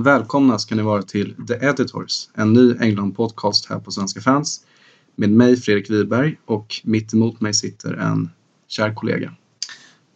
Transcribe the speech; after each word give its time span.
Välkomna 0.00 0.58
ska 0.58 0.74
ni 0.74 0.82
vara 0.82 1.02
till 1.02 1.34
The 1.48 1.54
Editors, 1.54 2.28
en 2.34 2.52
ny 2.52 2.74
England-podcast 2.80 3.68
här 3.68 3.78
på 3.78 3.90
Svenska 3.90 4.20
fans. 4.20 4.60
Med 5.16 5.30
mig 5.30 5.56
Fredrik 5.56 5.90
Wiberg 5.90 6.38
och 6.46 6.80
mitt 6.84 7.14
emot 7.14 7.40
mig 7.40 7.54
sitter 7.54 7.94
en 7.94 8.30
kär 8.68 8.94
kollega. 8.94 9.32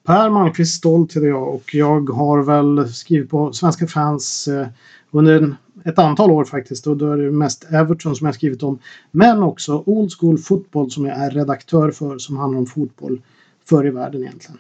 Per 0.07 0.31
Malmqvist 0.31 0.77
Stolt 0.77 1.17
heter 1.17 1.27
jag 1.27 1.55
och 1.55 1.75
jag 1.75 2.11
har 2.11 2.43
väl 2.43 2.89
skrivit 2.89 3.31
på 3.31 3.53
Svenska 3.53 3.87
fans 3.87 4.49
eh, 4.49 4.67
under 5.11 5.57
ett 5.85 5.99
antal 5.99 6.30
år 6.30 6.44
faktiskt. 6.44 6.86
Och 6.86 6.96
då 6.96 7.13
är 7.13 7.17
det 7.17 7.30
mest 7.30 7.64
Everton 7.71 8.17
som 8.17 8.27
jag 8.27 8.35
skrivit 8.35 8.63
om. 8.63 8.79
Men 9.11 9.43
också 9.43 9.83
Old 9.86 10.13
School 10.13 10.39
Football 10.39 10.91
som 10.91 11.07
jag 11.07 11.19
är 11.19 11.30
redaktör 11.30 11.91
för 11.91 12.19
som 12.19 12.36
handlar 12.36 12.58
om 12.58 12.67
fotboll 12.67 13.22
förr 13.69 13.86
i 13.86 13.91
världen 13.91 14.22
egentligen. 14.22 14.58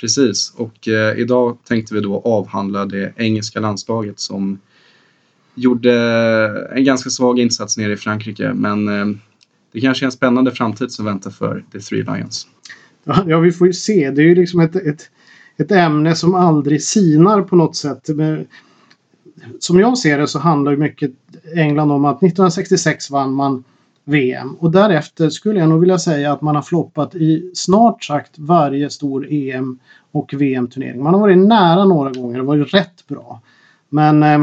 Precis, 0.00 0.52
och 0.56 0.88
eh, 0.88 1.18
idag 1.18 1.58
tänkte 1.64 1.94
vi 1.94 2.00
då 2.00 2.22
avhandla 2.24 2.86
det 2.86 3.12
engelska 3.16 3.60
landslaget 3.60 4.20
som 4.20 4.58
gjorde 5.54 5.92
en 6.74 6.84
ganska 6.84 7.10
svag 7.10 7.38
insats 7.38 7.76
nere 7.76 7.92
i 7.92 7.96
Frankrike. 7.96 8.52
Men 8.54 8.88
eh, 8.88 9.06
det 9.72 9.80
kanske 9.80 10.04
är 10.04 10.06
en 10.06 10.12
spännande 10.12 10.50
framtid 10.50 10.92
som 10.92 11.04
väntar 11.04 11.30
för 11.30 11.64
The 11.72 11.80
Three 11.80 12.02
Lions. 12.02 12.46
Ja, 13.04 13.38
vi 13.38 13.52
får 13.52 13.66
ju 13.66 13.72
se. 13.72 14.10
Det 14.10 14.22
är 14.22 14.26
ju 14.26 14.34
liksom 14.34 14.60
ett, 14.60 14.76
ett, 14.76 15.10
ett 15.56 15.70
ämne 15.70 16.14
som 16.14 16.34
aldrig 16.34 16.82
sinar 16.82 17.42
på 17.42 17.56
något 17.56 17.76
sätt. 17.76 18.08
Men, 18.08 18.46
som 19.58 19.80
jag 19.80 19.98
ser 19.98 20.18
det 20.18 20.26
så 20.26 20.38
handlar 20.38 20.72
ju 20.72 20.78
mycket 20.78 21.10
England 21.54 21.92
om 21.92 22.04
att 22.04 22.16
1966 22.16 23.10
vann 23.10 23.32
man 23.32 23.64
VM 24.08 24.54
och 24.54 24.70
därefter 24.70 25.30
skulle 25.30 25.60
jag 25.60 25.68
nog 25.68 25.80
vilja 25.80 25.98
säga 25.98 26.32
att 26.32 26.42
man 26.42 26.54
har 26.54 26.62
floppat 26.62 27.14
i 27.14 27.50
snart 27.54 28.04
sagt 28.04 28.38
varje 28.38 28.90
stor 28.90 29.26
EM 29.30 29.78
och 30.12 30.34
VM-turnering. 30.34 31.02
Man 31.02 31.14
har 31.14 31.20
varit 31.20 31.38
nära 31.38 31.84
några 31.84 32.10
gånger 32.10 32.40
och 32.40 32.46
varit 32.46 32.74
rätt 32.74 33.06
bra. 33.08 33.40
Men 33.88 34.22
eh, 34.22 34.38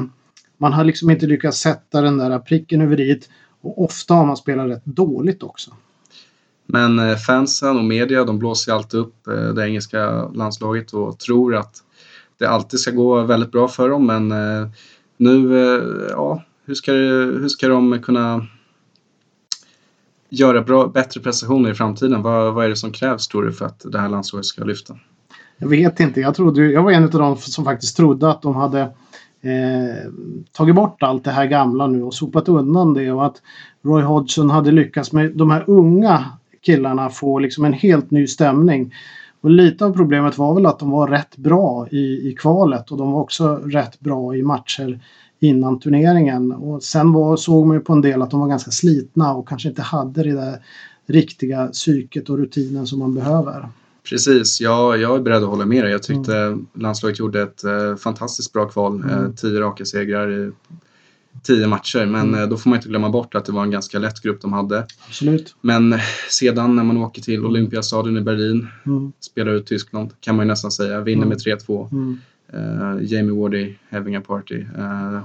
man 0.58 0.74
har 0.74 0.84
liksom 0.84 1.10
inte 1.10 1.26
lyckats 1.26 1.60
sätta 1.60 2.02
den 2.02 2.18
där 2.18 2.40
pricken 2.40 2.82
över 2.82 3.00
i 3.00 3.20
och 3.62 3.84
ofta 3.84 4.14
har 4.14 4.26
man 4.26 4.38
spelat 4.38 4.68
rätt 4.68 4.86
dåligt 4.86 5.44
också. 5.44 5.72
Men 6.66 7.00
eh, 7.00 7.16
fansen 7.16 7.78
och 7.78 7.86
media 7.86 8.24
de 8.24 8.40
blåser 8.40 8.74
alltid 8.74 9.00
upp 9.00 9.28
eh, 9.28 9.54
det 9.54 9.68
engelska 9.68 10.28
landslaget 10.28 10.94
och 10.94 11.20
tror 11.20 11.56
att 11.56 11.76
det 12.38 12.46
alltid 12.46 12.80
ska 12.80 12.92
gå 12.92 13.22
väldigt 13.22 13.52
bra 13.52 13.68
för 13.68 13.90
dem. 13.90 14.06
Men 14.08 14.32
eh, 14.32 14.70
nu, 15.18 15.58
eh, 15.58 15.84
ja, 16.10 16.44
hur 16.66 16.76
ska, 16.76 16.92
hur 16.92 17.48
ska 17.48 17.68
de 17.68 18.02
kunna 18.02 18.48
göra 20.40 20.62
bra, 20.62 20.88
bättre 20.88 21.22
prestationer 21.22 21.72
i 21.72 21.74
framtiden? 21.74 22.22
Vad, 22.22 22.54
vad 22.54 22.66
är 22.66 22.70
det 22.70 22.76
som 22.76 22.92
krävs 22.92 23.28
tror 23.28 23.44
du 23.44 23.52
för 23.52 23.66
att 23.66 23.86
det 23.92 24.00
här 24.00 24.10
landslaget 24.10 24.46
ska 24.46 24.64
lyfta? 24.64 24.96
Jag 25.58 25.68
vet 25.68 26.00
inte. 26.00 26.22
Jag, 26.22 26.36
trodde, 26.36 26.66
jag 26.66 26.84
var 26.84 26.92
en 26.92 27.04
av 27.04 27.10
de 27.10 27.38
som 27.38 27.66
faktiskt 27.66 27.98
trodde 27.98 28.30
att 28.30 28.42
de 28.42 28.56
hade 28.56 28.82
eh, 29.42 30.12
tagit 30.52 30.76
bort 30.76 31.04
allt 31.04 31.24
det 31.24 31.32
här 31.32 31.46
gamla 31.46 31.88
nu 31.88 32.04
och 32.04 32.14
sopat 32.14 32.50
undan 32.50 32.94
det 32.94 33.12
och 33.12 33.26
att 33.26 33.42
Roy 33.82 34.02
Hodgson 34.02 34.50
hade 34.50 34.72
lyckats 34.72 35.12
med 35.12 35.32
de 35.38 35.52
här 35.52 35.64
unga 35.68 36.26
killarna 36.62 37.10
få 37.10 37.40
liksom 37.40 37.66
en 37.66 37.74
helt 37.74 38.12
ny 38.12 38.28
stämning. 38.28 38.94
Och 39.42 39.50
lite 39.50 39.86
av 39.86 39.94
problemet 39.94 40.38
var 40.38 40.54
väl 40.54 40.66
att 40.66 40.80
de 40.80 40.92
var 40.92 41.08
rätt 41.08 41.38
bra 41.38 41.88
i, 41.92 42.30
i 42.30 42.36
kvalet 42.40 42.92
och 42.92 42.98
de 42.98 43.12
var 43.12 43.22
också 43.22 43.56
rätt 43.56 44.00
bra 44.00 44.36
i 44.36 44.42
matcher 44.42 45.00
innan 45.40 45.80
turneringen. 45.80 46.52
Och 46.52 46.84
sen 46.84 47.14
var, 47.14 47.38
såg 47.38 47.68
man 47.68 47.78
ju 47.78 47.82
på 47.82 47.94
en 47.94 48.02
del 48.02 48.22
att 48.22 48.32
de 48.32 48.40
var 48.40 48.48
ganska 48.48 48.72
slitna 48.72 49.34
och 49.34 49.48
kanske 49.48 49.70
inte 49.70 49.82
hade 49.82 50.24
det 50.24 50.34
där 50.34 50.60
riktiga 51.06 51.68
psyket 51.68 52.30
och 52.30 52.38
rutinen 52.38 52.88
som 52.88 53.00
man 53.00 53.14
behöver. 53.14 53.70
Precis, 54.10 54.62
ja, 54.62 54.96
jag 54.96 55.16
är 55.16 55.20
beredd 55.20 55.44
att 55.44 55.50
hålla 55.50 55.66
med 55.66 55.84
dig. 55.84 55.92
Jag 55.92 56.04
tyckte 56.04 56.38
mm. 56.38 56.66
landslaget 56.74 57.20
gjorde 57.20 57.42
ett 57.42 57.64
eh, 57.64 57.96
fantastiskt 57.96 58.54
bra 58.54 58.66
kval. 58.66 59.00
Eh, 59.00 59.14
mm. 59.14 59.26
Eh, 59.26 59.32
tio 59.32 59.60
raka 59.60 59.86
segrar 59.86 60.32
i 60.32 60.52
tio 61.44 61.68
matcher. 61.68 62.06
Men 62.06 62.28
mm. 62.28 62.42
eh, 62.42 62.50
då 62.50 62.58
får 62.58 62.70
man 62.70 62.78
inte 62.78 62.90
glömma 62.90 63.10
bort 63.10 63.36
att 63.36 63.46
det 63.46 63.52
var 63.52 63.64
en 63.64 63.72
ganska 63.72 64.00
lätt 64.00 64.22
grupp 64.22 64.42
de 64.42 64.54
hade. 64.54 64.86
Absolut. 65.08 65.56
Men 65.62 65.94
eh, 65.94 66.00
sedan 66.30 66.76
när 66.76 66.84
man 66.84 66.98
åker 66.98 67.22
till 67.22 67.46
Olympiastadion 67.46 68.18
i 68.18 68.22
Berlin, 68.22 68.68
mm. 68.86 69.12
spelar 69.20 69.52
ut 69.52 69.66
Tyskland 69.66 70.12
kan 70.20 70.36
man 70.36 70.46
ju 70.46 70.48
nästan 70.48 70.72
säga, 70.72 71.02
vinner 71.02 71.26
med 71.26 71.38
3-2. 71.38 72.18
Uh, 72.54 73.02
Jamie 73.02 73.32
Wardy 73.32 73.76
having 73.90 74.16
a 74.16 74.22
party. 74.22 74.66
Uh, 74.78 75.22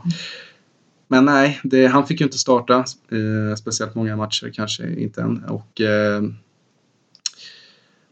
men 1.08 1.24
nej, 1.24 1.60
det, 1.62 1.86
han 1.86 2.06
fick 2.06 2.20
ju 2.20 2.26
inte 2.26 2.38
starta 2.38 2.74
eh, 2.78 3.54
speciellt 3.56 3.94
många 3.94 4.16
matcher, 4.16 4.50
kanske 4.54 4.94
inte 4.94 5.22
än. 5.22 5.44
Och, 5.44 5.80
eh, 5.80 6.22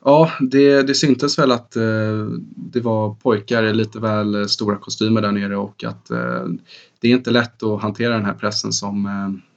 ja, 0.04 0.30
det, 0.41 0.82
det 0.82 0.94
syntes 0.94 1.38
väl 1.38 1.52
att 1.52 1.70
det 2.56 2.80
var 2.80 3.14
pojkar 3.14 3.62
i 3.62 3.74
lite 3.74 3.98
väl 3.98 4.48
stora 4.48 4.76
kostymer 4.76 5.20
där 5.20 5.32
nere 5.32 5.56
och 5.56 5.84
att 5.84 6.06
det 7.00 7.08
är 7.08 7.12
inte 7.12 7.30
lätt 7.30 7.62
att 7.62 7.82
hantera 7.82 8.14
den 8.14 8.25
här 8.25 8.34
pressen 8.34 8.72
som 8.72 9.08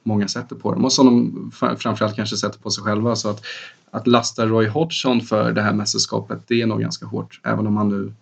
många 0.02 0.28
sätter 0.28 0.56
på 0.56 0.72
dem 0.72 0.84
och 0.84 0.92
som 0.92 1.06
de 1.06 1.50
framförallt 1.76 2.16
kanske 2.16 2.36
sätter 2.36 2.58
på 2.58 2.70
sig 2.70 2.84
själva. 2.84 3.16
Så 3.16 3.30
att, 3.30 3.42
att 3.90 4.06
lasta 4.06 4.46
Roy 4.46 4.66
Hodgson 4.68 5.20
för 5.20 5.52
det 5.52 5.62
här 5.62 5.72
mästerskapet, 5.74 6.42
det 6.46 6.62
är 6.62 6.66
nog 6.66 6.80
ganska 6.80 7.06
hårt, 7.06 7.40
även 7.44 7.66
om 7.66 7.76
han 7.76 7.88
nu 7.88 8.12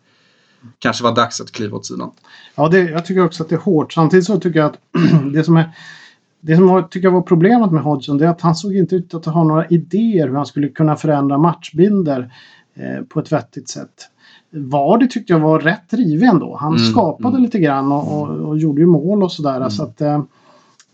kanske 0.78 1.04
var 1.04 1.15
dags 1.15 1.41
att 1.41 1.53
kliva 1.53 1.76
åt 1.76 1.87
sidan. 1.87 2.10
Ja, 2.54 2.69
det, 2.69 2.78
jag 2.78 3.06
tycker 3.06 3.25
också 3.25 3.43
att 3.43 3.48
det 3.48 3.54
är 3.54 3.60
hårt. 3.60 3.93
Samtidigt 3.93 4.26
så 4.26 4.41
tycker 4.41 4.60
jag 4.60 4.66
att 4.66 4.78
det 5.32 5.44
som 5.44 5.56
är 5.56 5.71
det 6.41 6.56
som 6.56 6.69
jag 6.69 6.91
tycker 6.91 7.10
var 7.10 7.22
problemet 7.22 7.72
med 7.72 7.82
Hodgson 7.82 8.19
det 8.19 8.25
är 8.25 8.28
att 8.28 8.41
han 8.41 8.54
såg 8.54 8.76
inte 8.76 8.97
ut 8.97 9.15
att 9.15 9.25
ha 9.25 9.44
några 9.44 9.66
idéer 9.66 10.28
hur 10.28 10.37
han 10.37 10.47
skulle 10.47 10.69
kunna 10.69 10.97
förändra 10.97 11.38
matchbilder 11.38 12.32
eh, 12.75 13.04
på 13.04 13.21
ett 13.21 13.32
vettigt 13.32 13.69
sätt. 13.69 14.09
Vardy 14.50 15.09
tyckte 15.09 15.32
jag 15.32 15.41
var 15.41 15.60
rätt 15.60 15.91
drivig 15.91 16.26
ändå. 16.26 16.56
Han 16.60 16.77
mm, 16.77 16.91
skapade 16.91 17.28
mm. 17.28 17.42
lite 17.42 17.59
grann 17.59 17.92
och, 17.92 18.22
och, 18.22 18.28
och, 18.28 18.59
gjorde 18.59 18.81
ju 18.81 18.87
mål 18.87 19.22
och 19.22 19.32
sådär. 19.32 19.56
Mm. 19.56 19.71
Så 19.71 19.82
att, 19.82 20.00
eh, 20.00 20.15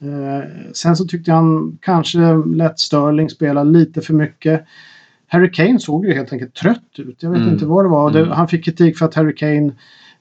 eh, 0.01 0.45
sen 0.73 0.97
så 0.97 1.05
tyckte 1.05 1.31
jag 1.31 1.37
han 1.37 1.79
kanske 1.81 2.19
lät 2.47 2.81
Sterling 2.81 3.31
spela 3.31 3.63
lite 3.63 4.01
för 4.01 4.15
mycket. 4.15 4.65
Harry 5.29 5.51
Kane 5.51 5.81
såg 5.81 6.07
ju 6.07 6.15
helt 6.15 6.33
enkelt 6.33 6.55
trött 6.55 6.99
ut. 6.99 7.23
Jag 7.23 7.31
vet 7.31 7.41
mm. 7.41 7.53
inte 7.53 7.67
vad 7.67 7.85
det 7.85 7.89
var. 7.89 8.11
Mm. 8.11 8.31
han 8.31 8.49
fick 8.49 8.65
kritik 8.65 8.99
för 8.99 9.07
att 9.07 9.15
Harry 9.15 9.35
Kane 9.35 9.73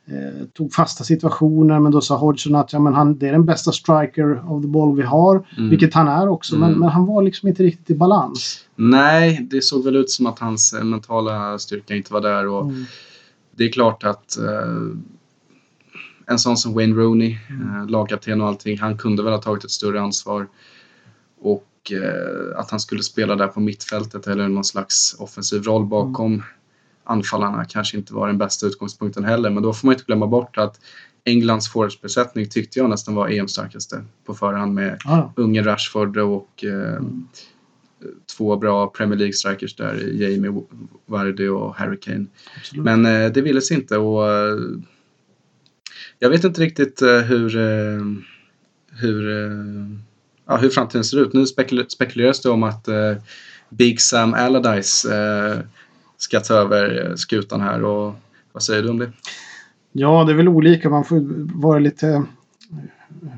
eh, 0.05 0.45
tog 0.53 0.73
fasta 0.73 1.03
situationer 1.03 1.79
men 1.79 1.91
då 1.91 2.01
sa 2.01 2.17
Hodgson 2.17 2.55
att 2.55 2.73
ja, 2.73 2.79
men 2.79 2.93
han, 2.93 3.17
det 3.17 3.27
är 3.27 3.31
den 3.31 3.45
bästa 3.45 3.71
striker 3.71 4.51
of 4.51 4.61
the 4.61 4.67
ball 4.67 4.95
vi 4.95 5.03
har. 5.03 5.47
Mm. 5.57 5.69
Vilket 5.69 5.93
han 5.93 6.07
är 6.07 6.27
också 6.27 6.55
men, 6.55 6.69
mm. 6.69 6.79
men 6.79 6.89
han 6.89 7.05
var 7.05 7.23
liksom 7.23 7.49
inte 7.49 7.63
riktigt 7.63 7.89
i 7.89 7.95
balans. 7.95 8.65
Nej, 8.75 9.47
det 9.51 9.61
såg 9.61 9.83
väl 9.83 9.95
ut 9.95 10.09
som 10.09 10.25
att 10.25 10.39
hans 10.39 10.73
eh, 10.73 10.83
mentala 10.83 11.59
styrka 11.59 11.95
inte 11.95 12.13
var 12.13 12.21
där. 12.21 12.47
Och 12.47 12.61
mm. 12.61 12.85
Det 13.57 13.63
är 13.63 13.71
klart 13.71 14.03
att 14.03 14.37
eh, 14.37 14.97
en 16.27 16.39
sån 16.39 16.57
som 16.57 16.73
Wayne 16.73 16.95
Rooney, 16.95 17.31
eh, 17.31 17.89
lagkapten 17.89 18.41
och 18.41 18.47
allting, 18.47 18.79
han 18.79 18.97
kunde 18.97 19.23
väl 19.23 19.33
ha 19.33 19.41
tagit 19.41 19.63
ett 19.63 19.71
större 19.71 20.01
ansvar. 20.01 20.47
Och 21.41 21.63
Eh, 21.91 22.59
att 22.59 22.71
han 22.71 22.79
skulle 22.79 23.03
spela 23.03 23.35
där 23.35 23.47
på 23.47 23.59
mittfältet 23.59 24.27
eller 24.27 24.47
någon 24.47 24.63
slags 24.63 25.15
offensiv 25.19 25.63
roll 25.63 25.85
bakom 25.85 26.33
mm. 26.33 26.45
anfallarna 27.03 27.65
kanske 27.65 27.97
inte 27.97 28.13
var 28.13 28.27
den 28.27 28.37
bästa 28.37 28.67
utgångspunkten 28.67 29.23
heller. 29.23 29.49
Men 29.49 29.63
då 29.63 29.73
får 29.73 29.87
man 29.87 29.93
inte 29.93 30.05
glömma 30.05 30.27
bort 30.27 30.57
att 30.57 30.79
Englands 31.23 31.69
forwardsbesättning 31.69 32.49
tyckte 32.49 32.79
jag 32.79 32.89
nästan 32.89 33.15
var 33.15 33.29
EM-starkaste 33.29 34.03
på 34.25 34.33
förhand 34.33 34.73
med 34.73 34.97
ah. 35.05 35.23
unge 35.35 35.61
Rashford 35.61 36.17
och 36.17 36.63
eh, 36.63 36.95
mm. 36.95 37.27
två 38.37 38.55
bra 38.55 38.87
Premier 38.87 39.19
League-strikers 39.19 39.77
där, 39.77 39.95
Jamie 40.13 40.63
Vardy 41.05 41.47
och 41.47 41.75
Harry 41.75 41.99
Kane. 41.99 42.25
Absolut. 42.57 42.85
Men 42.85 43.05
eh, 43.05 43.31
det 43.31 43.41
ville 43.41 43.61
sig 43.61 43.77
inte 43.77 43.97
och 43.97 44.31
eh, 44.31 44.57
jag 46.19 46.29
vet 46.29 46.43
inte 46.43 46.61
riktigt 46.61 47.01
hur, 47.01 47.49
hur 48.91 49.21
ja, 50.45 50.57
hur 50.57 50.69
framtiden 50.69 51.03
ser 51.03 51.17
ut. 51.17 51.33
Nu 51.33 51.45
spekuleras 51.87 52.41
det 52.41 52.49
om 52.49 52.63
att 52.63 52.87
eh, 52.87 53.13
Big 53.69 54.01
Sam 54.01 54.33
Allardyce 54.33 55.05
eh, 55.05 55.59
ska 56.17 56.39
ta 56.39 56.53
över 56.53 57.09
eh, 57.09 57.15
skutan 57.15 57.61
här. 57.61 57.83
Och, 57.83 58.15
vad 58.51 58.63
säger 58.63 58.83
du 58.83 58.89
om 58.89 58.99
det? 58.99 59.11
Ja, 59.91 60.23
det 60.23 60.31
är 60.31 60.35
väl 60.35 60.49
olika. 60.49 60.89
Man 60.89 61.05
får 61.05 61.21
vara 61.61 61.79
lite 61.79 62.07
eh, 62.07 62.23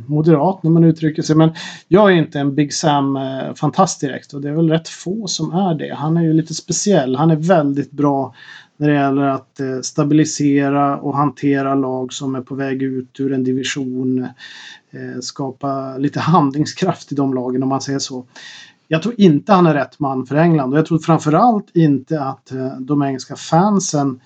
moderat 0.08 0.64
när 0.64 0.72
man 0.72 0.84
uttrycker 0.84 1.22
sig. 1.22 1.36
Men 1.36 1.50
jag 1.88 2.12
är 2.12 2.16
inte 2.16 2.40
en 2.40 2.56
Big 2.56 2.74
Sam-fantast 2.74 4.04
eh, 4.04 4.10
direkt 4.10 4.34
och 4.34 4.42
det 4.42 4.50
är 4.50 4.54
väl 4.54 4.70
rätt 4.70 4.90
få 4.90 5.28
som 5.28 5.52
är 5.54 5.76
det. 5.76 5.96
Han 5.96 6.18
är 6.18 6.22
ju 6.22 6.34
lite 6.34 6.54
speciell. 6.54 7.16
Han 7.16 7.32
är 7.32 7.36
väldigt 7.36 7.92
bra 7.92 8.36
när 8.78 8.88
det 8.88 8.96
gäller 8.96 9.24
att 9.24 9.60
eh, 9.60 9.82
stabilisera 9.82 10.98
och 10.98 11.18
hantera 11.18 11.76
lag 11.76 12.14
som 12.14 12.36
är 12.36 12.42
på 12.42 12.56
väg 12.56 12.84
ut 12.84 13.20
ur 13.20 13.34
en 13.34 13.44
division. 13.44 14.20
Eh, 14.92 15.20
skapa 15.22 15.98
lite 15.98 16.20
handlingskraft 16.34 17.12
i 17.12 17.16
de 17.16 17.34
lagen 17.34 17.64
om 17.64 17.70
man 17.70 17.82
säger 17.82 18.00
så. 18.00 18.26
Jag 18.88 19.04
tror 19.04 19.16
inte 19.18 19.54
han 19.54 19.68
är 19.68 19.74
rätt 19.74 20.00
man 20.00 20.26
för 20.26 20.36
England 20.36 20.74
och 20.74 20.80
jag 20.80 20.86
tror 20.86 21.00
framförallt 21.00 21.76
inte 21.76 22.24
att 22.24 22.52
eh, 22.52 22.80
de 22.80 23.04
engelska 23.04 23.36
fansen 23.36 24.20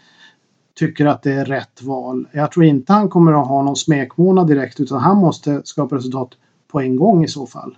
tycker 0.76 1.06
att 1.06 1.24
det 1.24 1.32
är 1.34 1.46
rätt 1.46 1.82
val. 1.82 2.28
Jag 2.32 2.52
tror 2.52 2.66
inte 2.66 2.94
han 2.94 3.10
kommer 3.10 3.42
att 3.42 3.48
ha 3.48 3.64
någon 3.64 3.76
smekmånad 3.76 4.48
direkt 4.48 4.80
utan 4.80 5.00
han 5.00 5.18
måste 5.18 5.62
skapa 5.64 5.96
resultat 5.96 6.30
på 6.72 6.82
en 6.82 6.96
gång 6.96 7.24
i 7.24 7.28
så 7.28 7.48
fall. 7.48 7.78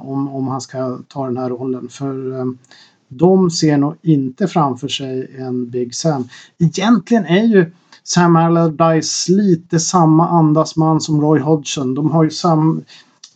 om, 0.00 0.28
om 0.28 0.48
han 0.48 0.60
ska 0.60 0.98
ta 1.08 1.26
den 1.26 1.36
här 1.36 1.48
rollen. 1.48 1.88
För 1.88 2.44
de 3.08 3.50
ser 3.50 3.76
nog 3.76 3.96
inte 4.02 4.48
framför 4.48 4.88
sig 4.88 5.36
en 5.38 5.70
Big 5.70 5.94
Sam. 5.94 6.28
Egentligen 6.58 7.24
är 7.24 7.44
ju 7.44 7.70
Sam 8.04 8.36
Allardyce 8.36 9.32
lite 9.32 9.80
samma 9.80 10.28
andasman 10.28 11.00
som 11.00 11.20
Roy 11.20 11.40
Hodgson. 11.40 11.94
De 11.94 12.10
har 12.10 12.24
ju 12.24 12.30
sam... 12.30 12.84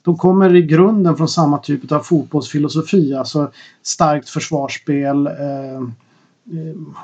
De 0.02 0.17
kommer 0.17 0.56
i 0.56 0.62
grunden 0.62 1.17
från 1.17 1.28
samma 1.28 1.58
typ 1.58 1.93
av 1.93 2.00
fotbollsfilosofi. 2.00 3.14
Alltså 3.14 3.52
starkt 3.82 4.28
försvarsspel. 4.28 5.26
Eh, 5.26 5.82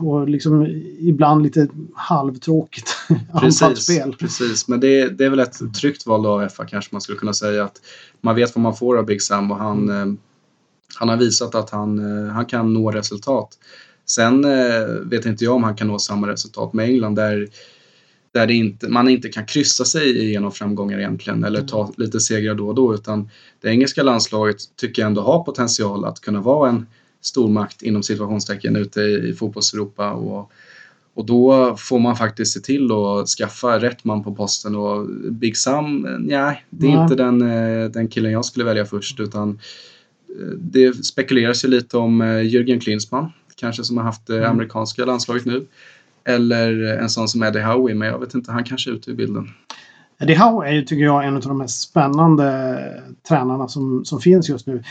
och 0.01 0.29
liksom 0.29 0.67
ibland 0.99 1.43
lite 1.43 1.69
halvtråkigt 1.95 2.97
anfallsspel. 3.33 4.17
Precis, 4.19 4.69
men 4.69 4.81
det, 4.81 5.09
det 5.09 5.25
är 5.25 5.31
väl 5.31 5.41
ett 5.41 5.75
tryggt 5.81 6.07
val 6.07 6.27
av 6.27 6.49
FA 6.49 6.65
kanske 6.65 6.95
man 6.95 7.01
skulle 7.01 7.19
kunna 7.19 7.35
säga. 7.35 7.65
att 7.65 7.81
Man 8.21 8.35
vet 8.35 8.55
vad 8.57 8.63
man 8.63 8.77
får 8.77 8.99
av 8.99 9.07
Big 9.07 9.23
Sam 9.23 9.51
och 9.51 9.57
han, 9.57 9.91
mm. 9.91 10.19
Han 10.97 11.09
har 11.09 11.17
visat 11.17 11.55
att 11.55 11.71
han, 11.71 11.99
eh, 11.99 12.33
han 12.33 12.47
kan 12.47 12.75
nå 12.75 12.91
resultat. 12.91 13.59
Sen 14.07 14.45
eh, 14.45 14.87
vet 15.03 15.27
inte 15.27 15.45
jag 15.45 15.55
om 15.55 15.65
han 15.65 15.77
kan 15.77 15.87
nå 15.87 15.99
samma 15.99 16.29
resultat 16.29 16.73
med 16.73 16.89
England 16.89 17.15
där, 17.15 17.49
där 18.33 18.51
inte, 18.51 18.89
man 18.89 19.09
inte 19.09 19.29
kan 19.29 19.47
kryssa 19.47 19.85
sig 19.85 20.25
igenom 20.25 20.53
framgångar 20.53 20.99
egentligen 20.99 21.45
eller 21.45 21.63
ta 21.63 21.81
mm. 21.81 21.93
lite 21.97 22.21
segrar 22.21 22.55
då 22.55 22.69
och 22.69 22.75
då 22.75 22.95
utan 22.95 23.31
det 23.61 23.69
engelska 23.69 24.03
landslaget 24.03 24.57
tycker 24.77 25.03
jag 25.03 25.07
ändå 25.07 25.23
har 25.23 25.45
potential 25.45 26.05
att 26.05 26.21
kunna 26.21 26.41
vara 26.41 26.71
en 26.71 26.87
stormakt 27.21 27.83
inom 27.83 28.03
situationstecken 28.03 28.77
ute 28.77 29.01
i, 29.01 29.33
fotbollseuropa 29.33 30.11
och, 30.11 30.51
och 31.15 31.27
då 31.27 31.77
får 31.79 31.99
man 31.99 32.17
faktiskt 32.17 32.53
se 32.53 32.61
till 32.61 32.93
att 32.93 33.29
skaffa 33.29 33.79
rätt 33.79 34.05
man 34.05 34.25
på 34.25 34.35
posten 34.35 34.77
och 34.77 35.09
Big 35.31 35.57
Sam, 35.57 36.07
nej, 36.21 36.65
det 36.71 36.87
är 36.87 36.91
nej. 36.91 37.03
inte 37.03 37.15
den, 37.15 37.43
eh, 37.43 37.91
den 37.91 38.09
killen 38.09 38.33
jag 38.33 38.45
skulle 38.45 38.65
välja 38.65 38.85
först 38.85 39.21
utan 39.21 39.51
eh, 39.51 39.57
det 40.59 41.05
spekuleras 41.05 41.65
ju 41.65 41.69
lite 41.69 41.99
om 41.99 42.21
eh, 42.21 42.27
Jürgen 42.27 42.81
Klinsmann 42.81 43.33
kanske 43.57 43.85
som 43.85 43.97
har 43.97 44.05
haft 44.05 44.27
det 44.27 44.39
mm. 44.39 44.51
amerikanska 44.51 45.05
landslaget 45.05 45.45
nu. 45.45 45.67
Eller 46.25 46.99
en 46.99 47.09
sån 47.09 47.29
som 47.29 47.43
Eddie 47.43 47.61
Howe, 47.61 47.95
men 47.95 48.09
jag 48.09 48.19
vet 48.19 48.35
inte, 48.35 48.53
han 48.53 48.65
kanske 48.65 48.91
är 48.91 48.95
ute 48.95 49.11
ur 49.11 49.15
bilden. 49.15 49.49
Eddie 50.19 50.35
Howe 50.35 50.69
är 50.69 50.73
ju, 50.73 50.83
tycker 50.83 51.05
jag, 51.05 51.27
en 51.27 51.37
av 51.37 51.43
de 51.43 51.59
mest 51.59 51.81
spännande 51.81 52.79
tränarna 53.29 53.69
som, 53.69 54.05
som 54.05 54.21
finns 54.21 54.49
just 54.49 54.67
nu. 54.67 54.83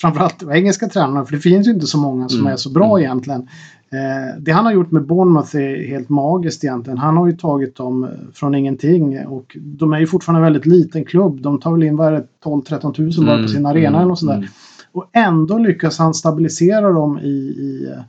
Framförallt 0.00 0.42
engelska 0.42 0.88
tränarna, 0.88 1.24
för 1.24 1.32
det 1.32 1.40
finns 1.40 1.66
ju 1.66 1.70
inte 1.70 1.86
så 1.86 1.98
många 1.98 2.28
som 2.28 2.40
mm. 2.40 2.52
är 2.52 2.56
så 2.56 2.70
bra 2.70 2.98
mm. 2.98 3.04
egentligen. 3.04 3.48
Eh, 3.92 4.40
det 4.40 4.52
han 4.52 4.64
har 4.64 4.72
gjort 4.72 4.90
med 4.90 5.06
Bournemouth 5.06 5.56
är 5.56 5.88
helt 5.88 6.08
magiskt 6.08 6.64
egentligen. 6.64 6.98
Han 6.98 7.16
har 7.16 7.26
ju 7.26 7.36
tagit 7.36 7.76
dem 7.76 8.08
från 8.34 8.54
ingenting 8.54 9.26
och 9.26 9.56
de 9.60 9.92
är 9.92 9.98
ju 9.98 10.06
fortfarande 10.06 10.38
en 10.38 10.52
väldigt 10.52 10.66
liten 10.66 11.04
klubb. 11.04 11.40
De 11.40 11.60
tar 11.60 11.72
väl 11.72 11.82
in 11.82 11.98
12-13 11.98 12.94
tusen 12.94 13.26
bara 13.26 13.42
på 13.42 13.48
sin 13.48 13.66
arena 13.66 13.88
mm. 13.88 13.94
eller 13.94 14.08
något 14.08 14.18
sånt 14.18 14.40
där. 14.40 14.48
Och 14.94 15.10
ändå 15.12 15.58
lyckas 15.58 15.98
han 15.98 16.14
stabilisera 16.14 16.92
dem 16.92 17.18
i, 17.18 17.28
i 17.58 17.88
eh, 17.92 18.02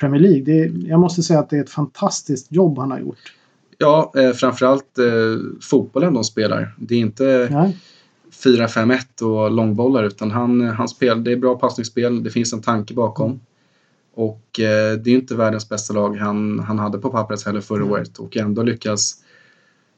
Premier 0.00 0.20
League. 0.20 0.42
Det, 0.42 0.88
jag 0.88 1.00
måste 1.00 1.22
säga 1.22 1.40
att 1.40 1.50
det 1.50 1.56
är 1.56 1.60
ett 1.60 1.70
fantastiskt 1.70 2.52
jobb 2.52 2.78
han 2.78 2.90
har 2.90 2.98
gjort. 2.98 3.34
Ja, 3.78 4.12
eh, 4.16 4.32
framförallt 4.32 4.98
eh, 4.98 5.04
fotbollen 5.60 6.14
de 6.14 6.24
spelar. 6.24 6.74
Det 6.78 6.94
är 6.94 6.98
inte 6.98 7.48
4-5-1 8.44 9.22
och 9.22 9.50
långbollar 9.50 10.04
utan 10.04 10.30
han, 10.30 10.60
han 10.60 10.88
spel, 10.88 11.24
det 11.24 11.32
är 11.32 11.36
bra 11.36 11.58
passningsspel, 11.58 12.22
det 12.22 12.30
finns 12.30 12.52
en 12.52 12.62
tanke 12.62 12.94
bakom. 12.94 13.30
Mm. 13.30 13.40
Och 14.14 14.60
eh, 14.60 14.92
det 14.98 15.10
är 15.10 15.14
inte 15.14 15.34
världens 15.34 15.68
bästa 15.68 15.94
lag 15.94 16.16
han, 16.16 16.58
han 16.58 16.78
hade 16.78 16.98
på 16.98 17.10
pappret 17.10 17.46
heller 17.46 17.60
förra 17.60 17.82
mm. 17.82 17.92
året 17.92 18.18
och 18.18 18.36
ändå 18.36 18.62
lyckas 18.62 19.14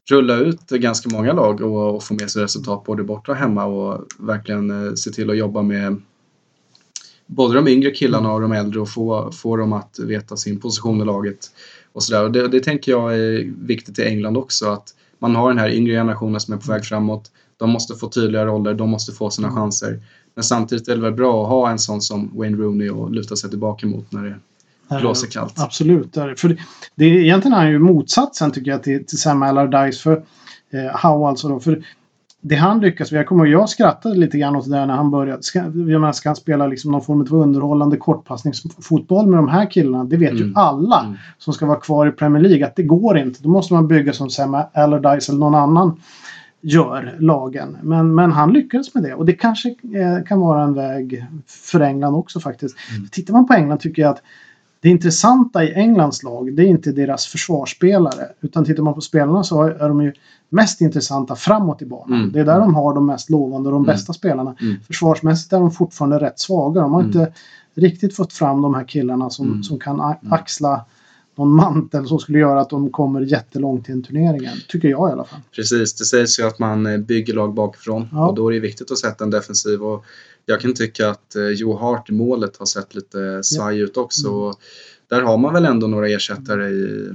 rulla 0.09 0.35
ut 0.37 0.69
ganska 0.69 1.09
många 1.09 1.33
lag 1.33 1.61
och, 1.61 1.95
och 1.95 2.03
få 2.03 2.13
med 2.13 2.31
sig 2.31 2.43
resultat 2.43 2.83
både 2.83 3.03
borta 3.03 3.31
och 3.31 3.37
hemma 3.37 3.65
och 3.65 4.05
verkligen 4.19 4.87
eh, 4.87 4.93
se 4.93 5.11
till 5.11 5.29
att 5.29 5.37
jobba 5.37 5.61
med 5.61 6.01
både 7.29 7.55
de 7.55 7.67
yngre 7.67 7.91
killarna 7.91 8.33
och 8.33 8.41
de 8.41 8.51
äldre 8.51 8.79
och 8.79 8.89
få, 8.89 9.31
få 9.31 9.55
dem 9.55 9.73
att 9.73 9.99
veta 9.99 10.37
sin 10.37 10.59
position 10.59 11.01
i 11.01 11.05
laget. 11.05 11.51
Och 11.93 12.03
så 12.03 12.23
och 12.23 12.31
det, 12.31 12.47
det, 12.47 12.59
tänker 12.59 12.91
jag 12.91 13.15
är 13.17 13.53
viktigt 13.57 13.99
i 13.99 14.03
England 14.03 14.37
också, 14.37 14.69
att 14.69 14.93
man 15.19 15.35
har 15.35 15.49
den 15.49 15.59
här 15.59 15.69
yngre 15.69 15.93
generationen 15.93 16.39
som 16.39 16.53
är 16.53 16.57
på 16.57 16.71
väg 16.71 16.85
framåt. 16.85 17.31
De 17.57 17.69
måste 17.69 17.95
få 17.95 18.09
tydliga 18.09 18.45
roller, 18.45 18.73
de 18.73 18.89
måste 18.89 19.11
få 19.11 19.29
sina 19.29 19.51
chanser. 19.51 19.99
Men 20.35 20.43
samtidigt 20.43 20.87
är 20.87 20.95
det 20.95 21.01
väl 21.01 21.13
bra 21.13 21.43
att 21.43 21.49
ha 21.49 21.69
en 21.69 21.79
sån 21.79 22.01
som 22.01 22.31
Wayne 22.37 22.57
Rooney 22.57 22.89
och 22.89 23.11
luta 23.11 23.35
sig 23.35 23.49
tillbaka 23.49 23.87
mot 23.87 24.11
när 24.11 24.23
det 24.89 24.99
blåser 24.99 25.27
kallt. 25.27 25.59
Absolut. 25.59 26.13
För 26.13 26.57
det, 26.95 27.05
är 27.05 27.09
egentligen 27.09 27.53
är 27.53 27.61
han 27.61 27.71
ju 27.71 27.79
motsatsen 27.79 28.51
tycker 28.51 28.71
jag 28.71 28.83
till, 28.83 29.05
till 29.05 29.17
Sam 29.17 29.43
Allardyce. 29.43 30.03
För 30.03 30.23
eh, 30.73 31.09
Howe 31.09 31.27
alltså 31.27 31.47
då. 31.47 31.59
För 31.59 31.83
det 32.41 32.55
han 32.55 32.79
lyckas 32.79 33.11
med, 33.11 33.19
jag 33.19 33.27
kommer 33.27 33.45
jag 33.45 33.69
skrattade 33.69 34.15
lite 34.15 34.37
grann 34.37 34.55
åt 34.55 34.65
det 34.65 34.71
där 34.71 34.85
när 34.85 34.93
han 34.93 35.11
började. 35.11 35.43
Ska, 35.43 35.63
menar, 35.63 36.11
ska 36.11 36.29
han 36.29 36.35
spela 36.35 36.67
liksom 36.67 36.91
någon 36.91 37.01
form 37.01 37.21
av 37.21 37.33
underhållande 37.33 37.97
kortpassningsfotboll 37.97 39.27
med 39.27 39.39
de 39.39 39.47
här 39.47 39.71
killarna? 39.71 40.03
Det 40.03 40.17
vet 40.17 40.31
mm. 40.31 40.43
ju 40.43 40.53
alla 40.55 41.01
mm. 41.01 41.17
som 41.37 41.53
ska 41.53 41.65
vara 41.65 41.79
kvar 41.79 42.07
i 42.07 42.11
Premier 42.11 42.43
League 42.43 42.67
att 42.67 42.75
det 42.75 42.83
går 42.83 43.17
inte. 43.17 43.43
Då 43.43 43.49
måste 43.49 43.73
man 43.73 43.87
bygga 43.87 44.13
som 44.13 44.29
Sam 44.29 44.57
Allardyce 44.73 45.31
eller 45.31 45.39
någon 45.39 45.55
annan 45.55 46.01
gör 46.61 47.15
lagen. 47.19 47.77
Men, 47.81 48.15
men 48.15 48.31
han 48.31 48.53
lyckades 48.53 48.95
med 48.95 49.03
det 49.03 49.13
och 49.13 49.25
det 49.25 49.33
kanske 49.33 49.69
eh, 49.69 50.25
kan 50.27 50.39
vara 50.39 50.63
en 50.63 50.73
väg 50.73 51.25
för 51.47 51.79
England 51.79 52.15
också 52.15 52.39
faktiskt. 52.39 52.77
Mm. 52.95 53.07
Tittar 53.07 53.33
man 53.33 53.47
på 53.47 53.53
England 53.53 53.79
tycker 53.79 54.01
jag 54.01 54.11
att 54.11 54.21
det 54.81 54.89
intressanta 54.89 55.63
i 55.63 55.73
Englands 55.73 56.23
lag 56.23 56.55
det 56.55 56.63
är 56.63 56.67
inte 56.67 56.91
deras 56.91 57.25
försvarsspelare 57.25 58.27
utan 58.41 58.65
tittar 58.65 58.83
man 58.83 58.93
på 58.93 59.01
spelarna 59.01 59.43
så 59.43 59.63
är 59.63 59.87
de 59.87 60.01
ju 60.01 60.13
mest 60.49 60.81
intressanta 60.81 61.35
framåt 61.35 61.81
i 61.81 61.85
banan. 61.85 62.19
Mm. 62.19 62.31
Det 62.31 62.39
är 62.39 62.45
där 62.45 62.59
de 62.59 62.75
har 62.75 62.93
de 62.93 63.05
mest 63.05 63.29
lovande 63.29 63.69
och 63.69 63.73
de 63.73 63.83
mm. 63.83 63.95
bästa 63.95 64.13
spelarna. 64.13 64.55
Mm. 64.61 64.75
Försvarsmässigt 64.87 65.53
är 65.53 65.59
de 65.59 65.71
fortfarande 65.71 66.19
rätt 66.19 66.39
svaga. 66.39 66.81
De 66.81 66.93
har 66.93 66.99
mm. 67.01 67.11
inte 67.11 67.33
riktigt 67.75 68.15
fått 68.15 68.33
fram 68.33 68.61
de 68.61 68.73
här 68.73 68.83
killarna 68.83 69.29
som, 69.29 69.47
mm. 69.47 69.63
som 69.63 69.79
kan 69.79 69.99
mm. 69.99 70.33
axla 70.33 70.85
någon 71.35 71.55
mantel 71.55 72.07
som 72.07 72.19
skulle 72.19 72.39
göra 72.39 72.61
att 72.61 72.69
de 72.69 72.89
kommer 72.89 73.21
jättelångt 73.21 73.89
i 73.89 73.91
en 73.91 74.03
turnering. 74.03 74.49
Tycker 74.67 74.87
jag 74.87 75.09
i 75.09 75.11
alla 75.11 75.23
fall. 75.23 75.39
Precis, 75.55 75.95
det 75.95 76.05
sägs 76.05 76.39
ju 76.39 76.47
att 76.47 76.59
man 76.59 77.03
bygger 77.03 77.33
lag 77.33 77.53
bakifrån 77.53 78.07
ja. 78.11 78.27
och 78.27 78.35
då 78.35 78.47
är 78.47 78.53
det 78.53 78.59
viktigt 78.59 78.91
att 78.91 78.97
sätta 78.97 79.23
en 79.23 79.29
defensiv. 79.29 79.83
Och 79.83 80.05
jag 80.49 80.61
kan 80.61 80.73
tycka 80.73 81.09
att 81.09 81.35
eh, 81.35 81.47
Joe 81.47 81.77
Hart 81.77 82.09
i 82.09 82.13
målet 82.13 82.57
har 82.57 82.65
sett 82.65 82.95
lite 82.95 83.43
svaj 83.43 83.79
ut 83.79 83.97
också. 83.97 84.29
Mm. 84.29 84.55
Där 85.07 85.21
har 85.21 85.37
man 85.37 85.53
väl 85.53 85.65
ändå 85.65 85.87
några 85.87 86.07
ersättare 86.07 86.67
i, 86.69 87.09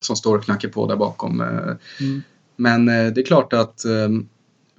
som 0.00 0.16
står 0.16 0.38
och 0.38 0.44
knackar 0.44 0.68
på 0.68 0.86
där 0.86 0.96
bakom. 0.96 1.40
Eh, 1.40 1.76
mm. 2.00 2.22
Men 2.56 2.86
det 2.86 3.20
är 3.20 3.24
klart 3.24 3.52
att 3.52 3.84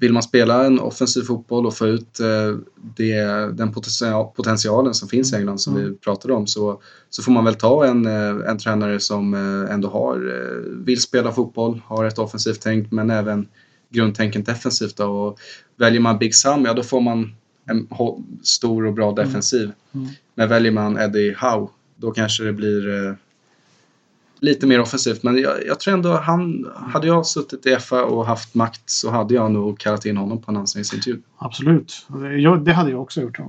vill 0.01 0.13
man 0.13 0.23
spela 0.23 0.65
en 0.65 0.79
offensiv 0.79 1.21
fotboll 1.21 1.65
och 1.65 1.77
få 1.77 1.87
ut 1.87 2.19
eh, 2.19 2.57
det, 2.95 3.23
den 3.57 3.73
potentialen 4.35 4.93
som 4.93 5.09
finns 5.09 5.33
i 5.33 5.35
England 5.35 5.61
som 5.61 5.75
mm. 5.75 5.89
vi 5.89 5.97
pratade 5.97 6.33
om 6.33 6.47
så, 6.47 6.81
så 7.09 7.23
får 7.23 7.31
man 7.31 7.45
väl 7.45 7.55
ta 7.55 7.85
en, 7.85 8.05
eh, 8.05 8.49
en 8.49 8.57
tränare 8.57 8.99
som 8.99 9.33
eh, 9.33 9.73
ändå 9.73 9.89
har, 9.89 10.17
vill 10.85 11.01
spela 11.01 11.31
fotboll, 11.31 11.81
har 11.85 12.05
ett 12.05 12.19
offensivt 12.19 12.61
tänk 12.61 12.91
men 12.91 13.09
även 13.09 13.47
grundtänket 13.89 14.45
defensivt. 14.45 14.97
Då. 14.97 15.05
Och 15.05 15.39
väljer 15.77 16.01
man 16.01 16.17
Big 16.17 16.35
Sam, 16.35 16.65
ja 16.65 16.73
då 16.73 16.83
får 16.83 17.01
man 17.01 17.35
en 17.65 17.87
stor 18.43 18.85
och 18.85 18.93
bra 18.93 19.11
mm. 19.11 19.15
defensiv. 19.15 19.71
Mm. 19.91 20.07
Men 20.35 20.49
väljer 20.49 20.71
man 20.71 20.97
Eddie 20.97 21.35
Howe, 21.39 21.67
då 21.95 22.11
kanske 22.11 22.43
det 22.43 22.53
blir 22.53 23.17
lite 24.41 24.67
mer 24.67 24.81
offensivt. 24.81 25.23
Men 25.23 25.37
jag, 25.37 25.53
jag, 25.67 25.79
tror 25.79 25.93
ändå 25.93 26.13
han, 26.13 26.67
hade 26.75 27.07
jag 27.07 27.25
suttit 27.25 27.65
i 27.65 27.75
FA 27.75 28.03
och 28.03 28.25
haft 28.25 28.55
makt 28.55 28.89
så 28.89 29.09
hade 29.09 29.33
jag 29.33 29.51
nog 29.51 29.79
kallat 29.79 30.05
in 30.05 30.17
honom 30.17 30.41
på 30.41 30.51
en 30.51 30.57
anställningsintervju. 30.57 31.21
Absolut, 31.37 32.07
jag, 32.39 32.65
det 32.65 32.73
hade 32.73 32.91
jag 32.91 33.01
också 33.01 33.21
gjort. 33.21 33.39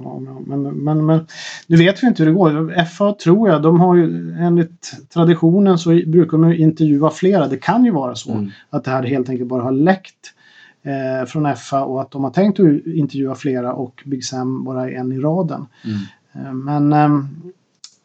Men, 0.47 0.63
men, 0.63 1.07
men 1.07 1.27
nu 1.67 1.77
vet 1.77 2.03
vi 2.03 2.07
inte 2.07 2.23
hur 2.23 2.31
det 2.31 2.37
går. 2.37 2.85
FA 2.85 3.13
tror 3.13 3.49
jag, 3.49 3.63
de 3.63 3.81
har 3.81 3.97
ju 3.97 4.33
enligt 4.41 4.93
traditionen 5.15 5.79
så 5.79 5.91
brukar 5.91 6.39
de 6.39 6.53
intervjua 6.53 7.11
flera. 7.11 7.49
Det 7.49 7.57
kan 7.57 7.85
ju 7.85 7.91
vara 7.91 8.15
så 8.15 8.33
mm. 8.33 8.51
att 8.71 8.85
det 8.85 8.91
här 8.91 9.03
helt 9.03 9.29
enkelt 9.29 9.49
bara 9.49 9.63
har 9.63 9.73
läckt 9.73 10.35
eh, 10.83 11.27
från 11.27 11.57
FA 11.57 11.85
och 11.85 12.01
att 12.01 12.11
de 12.11 12.25
har 12.25 12.31
tänkt 12.31 12.61
att 12.61 12.87
intervjua 12.87 13.35
flera 13.35 13.73
och 13.73 14.03
Big 14.07 14.25
Sam 14.25 14.65
bara 14.65 14.91
är 14.91 14.95
en 14.95 15.13
i 15.13 15.19
raden. 15.19 15.67
Mm. 15.85 16.47
Eh, 16.47 16.53
men 16.53 16.93
eh, 16.93 17.25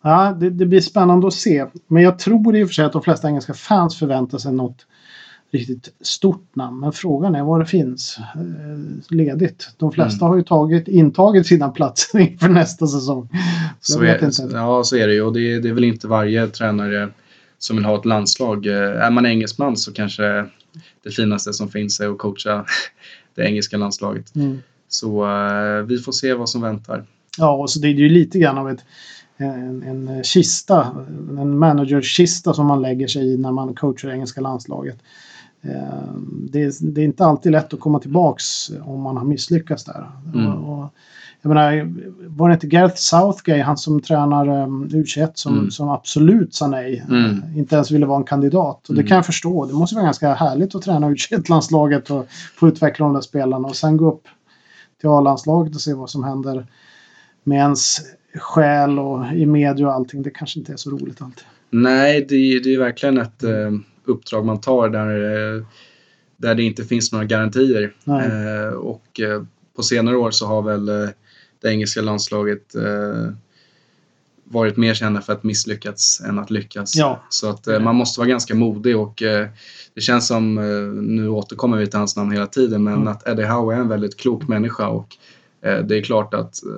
Ja, 0.01 0.37
det, 0.39 0.49
det, 0.49 0.65
blir 0.65 0.81
spännande 0.81 1.27
att 1.27 1.33
se. 1.33 1.65
Men 1.87 2.03
jag 2.03 2.19
tror 2.19 2.55
i 2.55 2.63
och 2.63 2.67
för 2.67 2.73
sig 2.73 2.85
att 2.85 2.93
de 2.93 3.01
flesta 3.01 3.27
engelska 3.27 3.53
fans 3.53 3.99
förväntar 3.99 4.37
sig 4.37 4.53
något 4.53 4.85
riktigt 5.51 5.93
stort 6.01 6.55
namn. 6.55 6.79
Men 6.79 6.91
frågan 6.91 7.35
är 7.35 7.43
var 7.43 7.59
det 7.59 7.65
finns 7.65 8.19
eh, 8.35 9.15
ledigt. 9.15 9.69
De 9.77 9.91
flesta 9.91 10.25
mm. 10.25 10.29
har 10.29 10.37
ju 10.37 10.43
tagit, 10.43 10.87
intagit 10.87 11.47
sina 11.47 11.69
platser 11.69 12.19
inför 12.31 12.49
nästa 12.49 12.87
säsong. 12.87 13.29
Så, 13.81 13.93
så 13.93 14.03
är, 14.03 14.25
inte. 14.25 14.49
Ja, 14.53 14.83
så 14.83 14.95
är 14.95 15.07
det 15.07 15.13
ju. 15.13 15.21
Och 15.21 15.33
det, 15.33 15.59
det 15.59 15.69
är 15.69 15.73
väl 15.73 15.83
inte 15.83 16.07
varje 16.07 16.47
tränare 16.47 17.09
som 17.57 17.75
vill 17.77 17.85
ha 17.85 17.97
ett 17.99 18.05
landslag. 18.05 18.65
Eh, 18.65 19.05
är 19.05 19.11
man 19.11 19.25
engelsman 19.25 19.77
så 19.77 19.93
kanske 19.93 20.45
det 21.03 21.11
finaste 21.11 21.53
som 21.53 21.69
finns 21.69 21.99
är 21.99 22.09
att 22.09 22.17
coacha 22.17 22.65
det 23.35 23.43
engelska 23.43 23.77
landslaget. 23.77 24.35
Mm. 24.35 24.61
Så 24.87 25.25
uh, 25.25 25.81
vi 25.81 25.97
får 25.97 26.11
se 26.11 26.33
vad 26.33 26.49
som 26.49 26.61
väntar. 26.61 27.05
Ja, 27.37 27.51
och 27.51 27.69
så 27.69 27.79
det 27.79 27.87
är 27.87 27.93
ju 27.93 28.09
lite 28.09 28.39
grann 28.39 28.57
av 28.57 28.69
ett 28.69 28.83
en, 29.37 29.83
en 29.83 30.23
kista, 30.23 31.05
en 31.39 31.57
managerkista 31.57 32.53
som 32.53 32.65
man 32.65 32.81
lägger 32.81 33.07
sig 33.07 33.33
i 33.33 33.37
när 33.37 33.51
man 33.51 33.75
coachar 33.75 34.09
engelska 34.09 34.41
landslaget. 34.41 34.97
Eh, 35.61 36.13
det 36.51 36.63
är, 36.63 36.73
det 36.91 37.01
är, 37.01 37.05
inte 37.05 37.25
alltid 37.25 37.51
lätt 37.51 37.73
att 37.73 37.79
komma 37.79 37.99
tillbaks 37.99 38.69
om 38.83 39.01
man 39.01 39.17
har 39.17 39.23
misslyckats 39.23 39.83
där. 39.83 40.11
Mm. 40.33 40.53
Och 40.53 40.93
jag 41.41 41.49
menar, 41.49 41.93
var 42.27 42.49
det 42.49 42.53
inte 42.53 42.67
Gareth 42.67 42.95
Southgate, 42.95 43.61
han 43.61 43.77
som 43.77 44.01
tränar 44.01 44.63
um, 44.63 44.87
U21, 44.87 45.29
som, 45.33 45.53
Mm. 45.57 45.71
som 45.71 45.89
absolut 45.89 46.55
sa 46.55 46.67
nej. 46.67 47.05
Mm. 47.09 47.25
Uh, 47.31 47.57
inte 47.57 47.75
ens 47.75 47.91
ville 47.91 48.05
vara 48.05 48.17
en 48.17 48.23
kandidat. 48.23 48.89
Och 48.89 48.95
det 48.95 49.01
Mm. 49.01 49.07
kan 49.07 49.15
jag 49.15 49.25
förstå. 49.25 49.65
Det 49.65 49.73
måste 49.73 49.95
vara 49.95 50.05
ganska 50.05 50.33
härligt 50.33 50.75
att 50.75 50.81
träna 50.81 51.09
U21-landslaget 51.09 52.09
och 52.09 52.27
få 52.55 52.67
utveckla 52.67 53.05
de 53.05 53.13
där 53.13 53.21
spelarna 53.21 53.67
och 53.67 53.75
sen 53.75 53.97
gå 53.97 54.11
upp 54.11 54.23
till 54.99 55.09
A-landslaget 55.09 55.75
och 55.75 55.81
se 55.81 55.93
vad 55.93 56.09
som 56.09 56.23
händer 56.23 56.65
med 57.43 57.57
ens 57.57 57.97
själ 58.39 58.99
och 58.99 59.25
i 59.33 59.45
media 59.45 59.87
och 59.87 59.93
allting. 59.93 60.21
Det 60.23 60.29
kanske 60.29 60.59
inte 60.59 60.73
är 60.73 60.77
så 60.77 60.89
roligt 60.89 61.21
alltid. 61.21 61.43
Nej, 61.69 62.25
det, 62.29 62.35
är- 62.35 62.63
det 62.63 62.73
är 62.73 62.79
verkligen 62.79 63.17
ett 63.17 63.43
eh, 63.43 63.71
uppdrag 64.05 64.45
man 64.45 64.61
tar 64.61 64.89
där, 64.89 65.55
eh, 65.57 65.63
där 66.37 66.55
det 66.55 66.63
inte 66.63 66.83
finns 66.83 67.11
några 67.11 67.25
garantier. 67.25 67.93
Eh, 68.07 68.73
och 68.73 69.19
eh, 69.19 69.43
på 69.75 69.83
senare 69.83 70.17
år 70.17 70.31
så 70.31 70.45
har 70.47 70.61
väl 70.61 70.89
eh, 70.89 71.09
det 71.61 71.69
engelska 71.69 72.01
landslaget 72.01 72.75
eh, 72.75 73.33
varit 74.43 74.77
mer 74.77 74.93
kända 74.93 75.21
för 75.21 75.33
att 75.33 75.43
misslyckats 75.43 76.21
än 76.21 76.39
att 76.39 76.51
lyckas. 76.51 76.95
Ja. 76.95 77.23
Så 77.29 77.49
att 77.49 77.67
eh, 77.67 77.79
man 77.79 77.95
måste 77.95 78.19
vara 78.19 78.29
ganska 78.29 78.55
modig 78.55 78.97
och 78.97 79.21
eh, 79.23 79.47
det 79.93 80.01
känns 80.01 80.27
som, 80.27 80.57
eh, 80.57 80.63
nu 81.03 81.29
återkommer 81.29 81.77
vi 81.77 81.87
till 81.87 81.99
hans 81.99 82.15
namn 82.15 82.31
hela 82.31 82.47
tiden, 82.47 82.83
men 82.83 82.93
Mm. 82.93 83.07
att 83.07 83.27
Eddie 83.27 83.45
Howe 83.45 83.75
är 83.75 83.79
en 83.79 83.87
väldigt 83.87 84.17
klok 84.17 84.47
människa 84.47 84.87
och 84.87 85.07
eh, 85.61 85.79
det 85.79 85.97
är 85.97 86.01
klart 86.03 86.33
att 86.33 86.65
eh, 86.65 86.71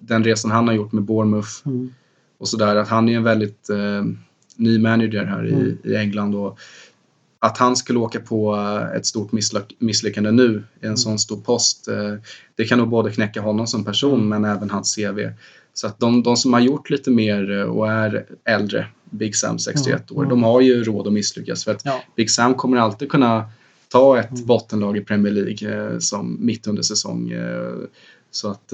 den 0.00 0.24
resan 0.24 0.50
han 0.50 0.68
har 0.68 0.74
gjort 0.74 0.92
med 0.92 1.02
Bournemouth 1.04 1.50
Mm. 1.66 1.92
och 2.38 2.48
sådär, 2.48 2.76
att 2.76 2.88
han 2.88 3.08
är 3.08 3.16
en 3.16 3.22
väldigt 3.24 3.68
ny 4.56 4.78
manager 4.78 5.24
här 5.24 5.44
Mm. 5.44 5.60
i, 5.84 5.90
i 5.90 5.96
England 5.96 6.34
och 6.34 6.58
att 7.38 7.58
han 7.58 7.76
skulle 7.76 7.98
åka 7.98 8.20
på 8.20 8.56
eh, 8.56 8.96
ett 8.96 9.06
stort 9.06 9.30
misslyck- 9.32 9.76
misslyckande 9.78 10.30
nu 10.30 10.64
i 10.80 10.80
en 10.80 10.86
Mm. 10.86 10.96
sån 10.96 11.18
stor 11.18 11.36
post, 11.40 11.88
eh, 11.88 12.14
det 12.54 12.64
kan 12.64 12.78
nog 12.78 12.88
både 12.88 13.10
knäcka 13.12 13.40
honom 13.40 13.66
som 13.66 13.84
person 13.84 14.14
Mm. 14.14 14.28
men 14.28 14.44
även 14.56 14.70
hans 14.70 14.94
CV. 14.96 15.30
Så 15.74 15.86
att 15.86 15.98
de, 15.98 16.22
de 16.22 16.36
som 16.36 16.52
har 16.52 16.60
gjort 16.60 16.90
lite 16.90 17.10
mer 17.10 17.58
eh, 17.58 17.62
och 17.64 17.92
är 17.92 18.26
äldre, 18.44 18.86
Big 19.10 19.36
Sam 19.36 19.58
61 19.58 20.10
år, 20.12 20.16
Mm. 20.18 20.28
de 20.30 20.42
har 20.42 20.60
ju 20.60 20.84
råd 20.84 21.06
att 21.06 21.12
misslyckas 21.12 21.64
för 21.64 21.72
att. 21.72 21.84
Big 22.16 22.30
Sam 22.30 22.54
kommer 22.54 22.76
alltid 22.76 23.10
kunna 23.10 23.44
ta 23.88 24.18
ett 24.18 24.44
bottenlag 24.44 24.96
i 24.96 25.00
Premier 25.00 25.32
League 25.32 26.00
som 26.00 26.36
mitt 26.40 26.66
under 26.66 26.82
säsong. 26.82 27.32
Så 28.30 28.50
att, 28.50 28.72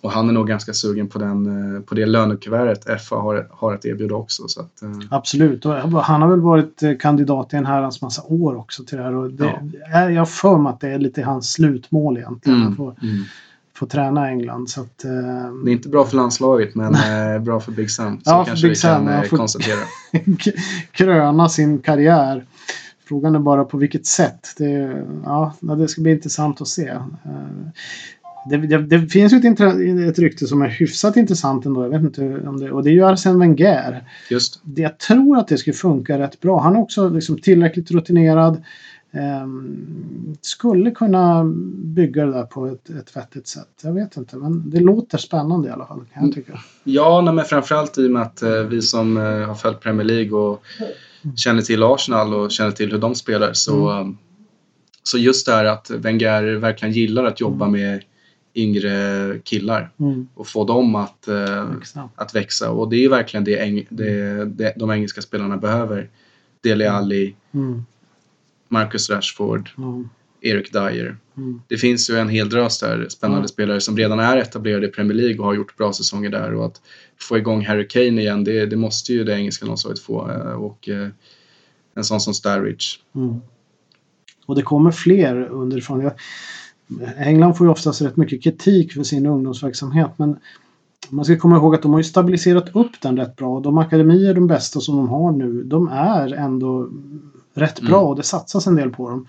och 0.00 0.10
han 0.12 0.28
är 0.28 0.32
nog 0.32 0.48
ganska 0.48 0.72
sugen 0.74 1.08
på, 1.08 1.18
den, 1.18 1.74
eh, 1.76 1.82
på 1.82 1.94
det 1.94 2.06
lönekuvertet 2.06 3.02
FA 3.02 3.16
har, 3.16 3.48
har 3.50 3.74
att 3.74 3.84
erbjuda 3.84 4.14
också. 4.14 4.48
Så 4.48 4.60
att, 4.60 4.82
eh, 4.82 4.88
Absolut. 5.10 5.66
Och 5.66 5.74
han 6.04 6.22
har 6.22 6.28
väl 6.28 6.40
varit 6.40 6.82
eh, 6.82 6.92
kandidat 7.00 7.52
i 7.52 7.56
en 7.56 7.66
herrans 7.66 8.02
massa 8.02 8.22
år 8.22 8.56
också 8.56 8.84
till 8.84 8.96
det 8.98 9.04
här. 9.04 9.14
Och 9.14 9.30
det, 9.30 9.60
Ja. 9.92 10.10
jag 10.10 10.30
för 10.30 10.58
mig 10.58 10.70
att 10.70 10.80
det 10.80 10.88
är 10.88 10.98
lite 10.98 11.22
hans 11.22 11.52
slutmål 11.52 12.16
egentligen. 12.18 12.58
mm, 12.60 12.70
Att 12.72 12.76
få, 12.76 12.84
mm. 13.02 13.24
få 13.74 13.86
träna 13.86 14.28
England. 14.28 14.70
Så 14.70 14.80
att, 14.80 14.98
Det 14.98 15.08
är 15.08 15.68
inte 15.68 15.88
bra 15.88 16.04
för 16.04 16.16
landslaget 16.16 16.74
men 16.74 16.96
bra 17.44 17.60
för 17.60 17.72
Big 17.72 17.90
Sam. 17.90 18.16
Så 18.16 18.30
Ja, 18.30 18.44
kanske 18.44 18.66
Big 18.68 18.76
vi 18.76 18.80
kan 18.82 19.04
Sam, 19.04 19.08
eh, 19.08 19.22
för- 19.22 19.36
konstatera. 19.36 19.78
kröna 20.92 21.48
sin 21.48 21.78
karriär. 21.78 22.44
Frågan 23.08 23.34
är 23.34 23.38
bara 23.38 23.64
på 23.64 23.76
vilket 23.78 24.06
sätt. 24.06 24.54
Det, 24.58 25.04
ja, 25.24 25.52
det 25.60 25.88
ska 25.88 26.02
bli 26.02 26.12
intressant 26.12 26.60
att 26.60 26.68
se. 26.68 26.94
Det, 28.50 28.56
det, 28.56 28.78
det 28.78 29.06
finns 29.08 29.32
ju 29.32 29.36
ett, 29.36 29.60
ett 30.10 30.18
rykte 30.18 30.46
som 30.46 30.62
är 30.62 30.68
hyfsat 30.68 31.16
intressant 31.16 31.66
ändå. 31.66 31.82
Jag 31.82 31.90
vet 31.90 32.02
inte 32.02 32.48
om 32.48 32.60
det, 32.60 32.70
och 32.70 32.82
det 32.84 32.90
är 32.90 32.92
ju 32.92 33.04
Arsene 33.04 33.38
Wenger. 33.38 34.04
Just 34.30 34.60
Det- 34.64 34.82
Jag 34.82 34.98
tror 34.98 35.38
att 35.38 35.48
det 35.48 35.58
skulle 35.58 35.74
funka 35.74 36.18
rätt 36.18 36.40
bra. 36.40 36.60
Han 36.60 36.76
är 36.76 36.80
också 36.80 37.08
liksom 37.08 37.38
tillräckligt 37.38 37.90
rutinerad. 37.90 38.62
Ehm, 39.12 40.36
skulle 40.40 40.90
kunna 40.90 41.44
bygga 41.84 42.26
det 42.26 42.32
där 42.32 42.42
på 42.42 42.66
ett, 42.66 42.90
ett 42.90 43.16
vettigt 43.16 43.46
sätt. 43.48 43.68
Jag 43.82 43.92
vet 43.92 44.16
inte, 44.16 44.36
men 44.36 44.70
det 44.70 44.80
låter 44.80 45.18
spännande 45.18 45.68
i 45.68 45.70
alla 45.70 45.86
fall. 45.86 46.00
Kan 46.14 46.24
jag 46.24 46.34
tycka. 46.34 46.58
Ja, 46.84 47.20
nej, 47.24 47.34
men 47.34 47.44
framförallt 47.44 47.98
i 47.98 48.06
och 48.06 48.10
med 48.10 48.22
att 48.22 48.42
eh, 48.42 48.50
vi 48.52 48.82
som 48.82 49.16
eh, 49.16 49.22
har 49.22 49.54
följt 49.54 49.80
Premier 49.80 50.04
League 50.06 50.38
och 50.38 50.62
känner 51.36 51.62
till 51.62 51.82
Arsenal 51.82 52.34
och 52.34 52.50
känner 52.50 52.70
till 52.70 52.90
hur 52.92 52.98
de 52.98 53.14
spelar 53.14 53.52
så, 53.52 53.90
Mm. 53.90 54.08
eh, 54.08 54.14
så 55.02 55.18
just 55.18 55.46
det 55.46 55.52
här 55.52 55.64
att 55.64 55.90
Wenger 55.90 56.42
verkligen 56.56 56.94
gillar 56.94 57.24
att 57.24 57.40
jobba 57.40 57.68
med 57.68 58.00
yngre 58.58 59.38
killar 59.44 59.90
Mm, 60.00 60.28
och 60.34 60.46
få 60.46 60.64
dem 60.64 60.94
att, 60.94 61.28
eh, 61.28 61.66
exakt. 61.80 62.12
att 62.16 62.34
växa 62.34 62.70
och 62.70 62.90
det 62.90 62.96
är 62.96 63.00
ju 63.00 63.08
verkligen 63.08 63.44
det, 63.44 63.60
eng- 63.64 63.86
det, 63.88 64.44
det 64.44 64.72
de 64.76 64.90
engelska 64.90 65.22
spelarna 65.22 65.56
behöver. 65.56 66.08
Dele 66.60 66.90
Alli, 66.90 67.34
Mm, 67.54 67.82
Marcus 68.68 69.10
Rashford, 69.10 69.70
mm, 69.78 70.08
Eric 70.40 70.72
Dyer. 70.72 71.16
mm. 71.36 71.62
Det 71.68 71.76
finns 71.76 72.10
ju 72.10 72.16
en 72.18 72.28
hel 72.28 72.48
drös 72.48 72.80
där 72.80 73.06
spännande 73.08 73.38
Mm. 73.38 73.48
spelare 73.48 73.80
som 73.80 73.96
redan 73.96 74.18
är 74.20 74.36
etablerade 74.36 74.86
i 74.86 74.90
Premier 74.90 75.14
League 75.16 75.38
och 75.38 75.44
har 75.44 75.54
gjort 75.54 75.76
bra 75.76 75.92
säsonger 75.92 76.30
där 76.30 76.54
och 76.54 76.66
att 76.66 76.80
få 77.20 77.38
igång 77.38 77.64
Harry 77.66 77.88
Kane 77.88 78.20
igen 78.22 78.44
det, 78.44 78.66
det 78.66 78.76
måste 78.76 79.12
ju 79.12 79.24
det 79.24 79.32
engelska 79.34 79.66
landslaget 79.66 80.00
få 80.00 80.30
eh, 80.30 80.52
och 80.52 80.88
eh, 80.88 81.08
en 81.94 82.04
sån 82.04 82.20
som 82.20 82.34
Sturridge. 82.34 82.84
Mm. 83.14 83.34
Och 84.46 84.54
det 84.54 84.62
kommer 84.62 84.90
fler 84.90 85.48
underifrån. 85.48 86.00
Jag- 86.00 86.12
England 87.18 87.54
får 87.56 87.66
ju 87.66 87.70
oftast 87.70 88.02
rätt 88.02 88.16
mycket 88.16 88.42
kritik 88.42 88.92
för 88.92 89.02
sin 89.02 89.26
ungdomsverksamhet 89.26 90.10
men 90.16 90.36
man 91.10 91.24
ska 91.24 91.36
komma 91.38 91.56
ihåg 91.56 91.74
att 91.74 91.82
de 91.82 91.92
har 91.92 92.00
ju 92.00 92.04
stabiliserat 92.04 92.76
upp 92.76 93.00
den 93.02 93.16
rätt 93.16 93.36
bra. 93.36 93.60
De 93.60 93.78
akademier, 93.78 94.34
de 94.34 94.46
bästa 94.46 94.80
som 94.80 94.96
de 94.96 95.08
har 95.08 95.32
nu, 95.32 95.62
de 95.62 95.88
är 95.88 96.32
ändå 96.32 96.88
rätt 97.54 97.80
bra 97.80 97.98
Mm. 97.98 98.08
och 98.08 98.16
det 98.16 98.22
satsas 98.22 98.66
en 98.66 98.74
del 98.74 98.90
på 98.90 99.10
dem. 99.10 99.26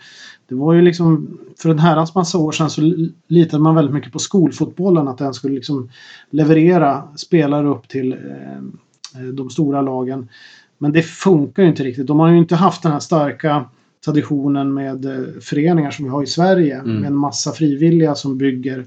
Det 0.47 0.55
var 0.55 0.73
ju 0.73 0.81
liksom, 0.81 1.37
för 1.57 1.69
en 1.69 1.79
herrans 1.79 2.15
massa 2.15 2.37
år 2.37 2.51
sedan 2.51 2.69
så 2.69 2.81
li- 2.81 3.13
litade 3.27 3.63
man 3.63 3.75
väldigt 3.75 3.93
mycket 3.93 4.11
på 4.13 4.19
skolfotbollen, 4.19 5.07
att 5.07 5.17
den 5.17 5.33
skulle 5.33 5.55
liksom 5.55 5.89
leverera 6.29 7.03
spelare 7.15 7.67
upp 7.67 7.87
till 7.87 8.13
eh, 8.13 9.21
de 9.33 9.49
stora 9.49 9.81
lagen. 9.81 10.29
Men 10.77 10.91
det 10.91 11.01
funkar 11.03 11.63
ju 11.63 11.69
inte 11.69 11.83
riktigt. 11.83 12.07
De 12.07 12.19
har 12.19 12.29
ju 12.29 12.37
inte 12.37 12.55
haft 12.55 12.83
den 12.83 12.91
här 12.91 12.99
starka 12.99 13.65
traditionen 14.05 14.73
med 14.73 15.05
eh, 15.05 15.25
föreningar 15.41 15.91
som 15.91 16.05
vi 16.05 16.11
har 16.11 16.23
i 16.23 16.27
Sverige 16.27 16.75
Mm. 16.79 16.95
med 16.95 17.07
en 17.07 17.15
massa 17.17 17.51
frivilliga 17.51 18.15
som 18.15 18.37
bygger. 18.37 18.85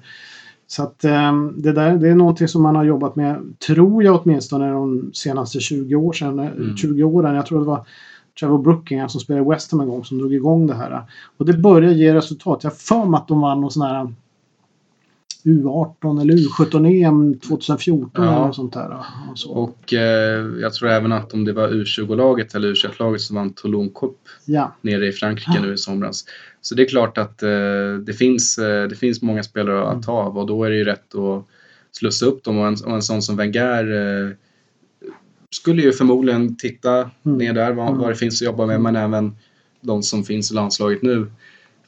Så 0.66 0.82
att 0.82 1.04
eh, 1.04 1.32
det 1.56 1.72
där 1.72 1.96
det 1.96 2.08
är 2.08 2.14
någonting 2.14 2.48
som 2.48 2.62
man 2.62 2.76
har 2.76 2.84
jobbat 2.84 3.16
med, 3.16 3.36
tror 3.66 4.02
jag 4.04 4.20
åtminstone 4.22 4.70
de 4.70 5.10
senaste 5.14 5.60
20 5.60 5.94
år 5.96 6.12
sedan, 6.12 6.38
eh, 6.38 6.46
Mm. 6.46 6.76
20 6.76 7.02
åren. 7.04 7.34
Jag 7.34 7.46
tror 7.46 7.58
det 7.58 7.66
var 7.66 7.86
Trevor 8.40 8.58
Brooking 8.58 9.08
som 9.08 9.20
spelade 9.20 9.46
i 9.46 9.48
West 9.48 9.72
Ham 9.72 9.80
en 9.80 9.88
gång 9.88 10.04
som 10.04 10.18
drog 10.18 10.34
igång 10.34 10.66
det 10.66 10.74
här. 10.74 11.02
Och 11.36 11.46
det 11.46 11.52
börjar 11.52 11.90
ge 11.92 12.14
resultat. 12.14 12.64
Jag 12.64 12.70
har 12.70 12.76
för 12.76 13.04
mig 13.10 13.18
att 13.18 13.28
de 13.28 13.40
vann 13.40 13.60
någon 13.60 13.70
sån 13.70 13.82
här 13.82 14.14
U18 15.44 16.20
eller 16.20 16.34
U17-EM 16.34 17.38
2014 17.38 18.10
Ja. 18.14 18.22
eller 18.22 18.46
något 18.46 18.56
sånt 18.56 18.72
där. 18.72 18.98
Och 19.30 19.38
så. 19.38 19.50
Och 19.52 19.92
eh, 19.94 20.46
jag 20.60 20.74
tror 20.74 20.88
även 20.90 21.12
att 21.12 21.32
om 21.32 21.44
det 21.44 21.52
var 21.52 21.68
U20-laget 21.68 22.54
eller 22.54 22.74
U21-laget 22.74 23.20
som 23.20 23.36
vann 23.36 23.52
Toulon 23.52 23.88
Cup 23.90 24.16
Ja. 24.44 24.74
nere 24.80 25.06
i 25.06 25.12
Frankrike 25.12 25.60
nu 25.62 25.72
i 25.72 25.76
somras. 25.78 26.24
Så 26.60 26.74
det 26.74 26.82
är 26.82 26.88
klart 26.88 27.18
att 27.18 27.42
eh, 27.42 27.48
det, 28.06 28.12
finns, 28.18 28.58
eh, 28.58 28.88
det 28.88 28.94
finns 28.96 29.22
många 29.22 29.42
spelare 29.42 29.82
Mm. 29.82 29.98
att 29.98 30.06
ta 30.06 30.12
av 30.12 30.38
och 30.38 30.46
då 30.46 30.64
är 30.64 30.70
det 30.70 30.76
ju 30.76 30.84
rätt 30.84 31.14
att 31.14 31.44
slussa 31.92 32.26
upp 32.26 32.44
dem 32.44 32.58
och 32.58 32.66
en, 32.66 32.76
och 32.86 32.94
en 32.94 33.02
sån 33.02 33.22
som 33.22 33.36
Wenger 33.36 33.92
eh, 34.24 34.30
skulle 35.50 35.82
ju 35.82 35.92
förmodligen 35.92 36.56
titta 36.56 37.10
Mm. 37.26 37.38
ner 37.38 37.52
där 37.52 37.72
vad, 37.72 37.88
Mm. 37.88 38.00
vad 38.00 38.10
det 38.10 38.14
finns 38.16 38.42
att 38.42 38.46
jobba 38.46 38.66
med 38.66 38.80
men 38.80 38.96
även 38.96 39.36
de 39.80 40.02
som 40.02 40.24
finns 40.24 40.50
i 40.50 40.54
landslaget 40.54 41.02
nu. 41.02 41.30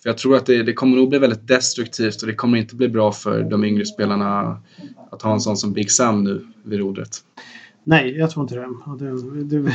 För 0.05 0.11
jag 0.11 0.19
tror 0.19 0.37
att 0.37 0.47
det, 0.47 0.63
det 0.63 0.73
kommer 0.73 0.97
nog 0.97 1.09
bli 1.09 1.19
väldigt 1.19 1.49
destruktivt 1.49 2.23
och 2.23 2.29
det 2.29 2.35
kommer 2.35 2.59
inte 2.59 2.75
bli 2.77 2.89
bra 2.89 3.13
för 3.13 3.43
de 3.43 3.65
yngre 3.65 3.87
spelarna 3.87 4.57
att 5.11 5.23
ha 5.23 5.33
en 5.33 5.41
sån 5.41 5.57
som 5.57 5.73
Big 5.73 5.91
Sam 5.91 6.25
nu 6.25 6.47
vid 6.63 6.79
rodret. 6.79 7.19
Nej, 7.85 8.17
jag 8.19 8.31
tror 8.31 8.43
inte 8.45 8.55
det. 8.55 8.69
Det, 9.45 9.69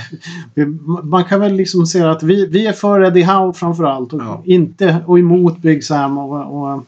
det 0.55 0.65
man 1.03 1.23
kan 1.25 1.39
väl 1.39 1.53
liksom 1.53 1.85
se 1.85 2.01
att 2.01 2.23
vi, 2.23 2.45
vi 2.45 2.67
är 2.67 2.73
för 2.73 3.01
Eddie 3.03 3.23
Howe 3.23 3.53
framförallt 3.53 4.13
och 4.13 4.21
Ja. 4.21 4.41
inte 4.45 5.03
och 5.05 5.19
emot 5.19 5.57
Big 5.57 5.83
Sam. 5.83 6.17
Och, 6.17 6.61
och, 6.73 6.83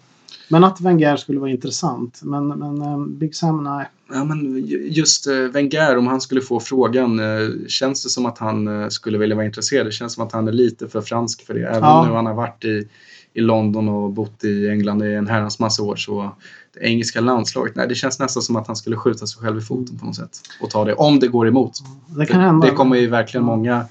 men 0.50 0.63
att 0.63 0.81
Wenger 0.81 1.15
skulle 1.17 1.39
vara 1.39 1.50
intressant. 1.50 2.19
Men, 2.24 2.48
men 2.48 2.81
eh, 2.81 3.00
Big 3.05 3.36
Sam, 3.36 3.63
nej. 3.63 3.86
Ja, 4.13 4.24
men 4.24 4.65
ju- 4.65 4.88
just 4.91 5.27
eh, 5.27 5.33
Wenger, 5.36 5.98
om 5.98 6.07
han 6.07 6.21
skulle 6.21 6.41
få 6.41 6.60
frågan, 6.60 7.19
eh, 7.19 7.50
känns 7.67 8.03
det 8.03 8.10
som 8.10 8.25
att 8.25 8.38
han 8.38 8.91
skulle 8.91 9.17
vilja 9.17 9.36
vara 9.36 9.45
intresserad? 9.45 9.88
Det 9.88 9.91
känns 9.91 10.13
som 10.13 10.24
att 10.24 10.31
han 10.31 10.48
är 10.48 10.51
lite 10.51 10.88
för 10.88 11.01
fransk 11.01 11.45
för 11.45 11.53
det. 11.53 11.67
Även 11.67 11.79
Ja. 11.81 12.05
nu 12.07 12.13
han 12.15 12.25
har 12.25 12.33
varit 12.33 12.65
i, 12.65 12.88
i 13.34 13.42
London 13.42 13.90
och 13.90 14.12
bott 14.12 14.44
i 14.44 14.68
England 14.70 15.04
i 15.04 15.14
en 15.14 15.28
herrans 15.28 15.60
massa 15.60 15.84
år 15.84 15.96
så 15.96 16.36
det 16.74 16.80
engelska 16.80 17.22
landslaget, 17.22 17.76
nej 17.76 17.88
det 17.88 17.96
känns 17.96 18.20
nästan 18.20 18.44
som 18.44 18.56
att 18.56 18.68
han 18.68 18.76
skulle 18.76 18.96
skjuta 18.96 19.28
sig 19.28 19.42
själv 19.42 19.58
i 19.58 19.62
foten 19.62 19.98
på 20.00 20.06
något 20.06 20.16
sätt 20.16 20.40
och 20.62 20.70
ta 20.70 20.86
det, 20.86 20.94
om 20.94 21.20
det 21.20 21.28
går 21.28 21.48
emot. 21.48 21.72
Det 22.18 22.26
kan 22.26 22.42
hända. 22.42 22.68
Det 22.68 22.74
kommer 22.74 22.98
ju 22.98 23.08
verkligen 23.08 23.48
Ja. 23.48 23.56
många, 23.56 23.86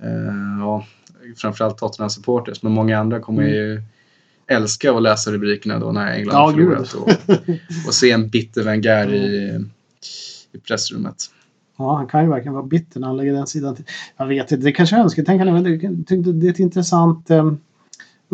eh, 0.00 0.58
ja, 0.60 0.86
framförallt 1.36 1.78
Tottenham-supporters, 1.78 2.58
men 2.62 2.72
många 2.72 2.98
andra 2.98 3.20
kommer 3.20 3.42
Mm. 3.42 3.54
ju 3.54 3.82
älska 4.46 4.92
att 4.92 5.02
läsa 5.02 5.32
rubrikerna 5.32 5.78
då 5.78 5.92
när 5.92 6.12
England 6.12 6.34
Ja, 6.36 6.52
förlorat 6.52 6.92
och, 6.94 7.08
och 7.86 7.94
se 7.94 8.10
en 8.10 8.28
bitter 8.28 8.62
Wenger 8.62 9.14
i, 9.14 9.60
i 10.52 10.58
pressrummet. 10.58 11.16
Ja, 11.76 11.96
han 11.96 12.06
kan 12.06 12.24
ju 12.24 12.30
verkligen 12.30 12.54
vara 12.54 12.64
bitter 12.66 13.00
när 13.00 13.06
han 13.06 13.16
lägger 13.16 13.32
den 13.32 13.46
sidan 13.46 13.76
till. 13.76 13.84
Jag 14.16 14.26
vet 14.26 14.52
inte, 14.52 14.64
det 14.64 14.72
kanske 14.72 14.96
är 14.96 15.00
önsketänkande, 15.00 15.52
men 15.52 15.62
det, 15.62 16.32
det, 16.32 16.46
är 16.46 16.50
ett 16.50 16.58
intressant 16.58 17.30
eh, 17.30 17.52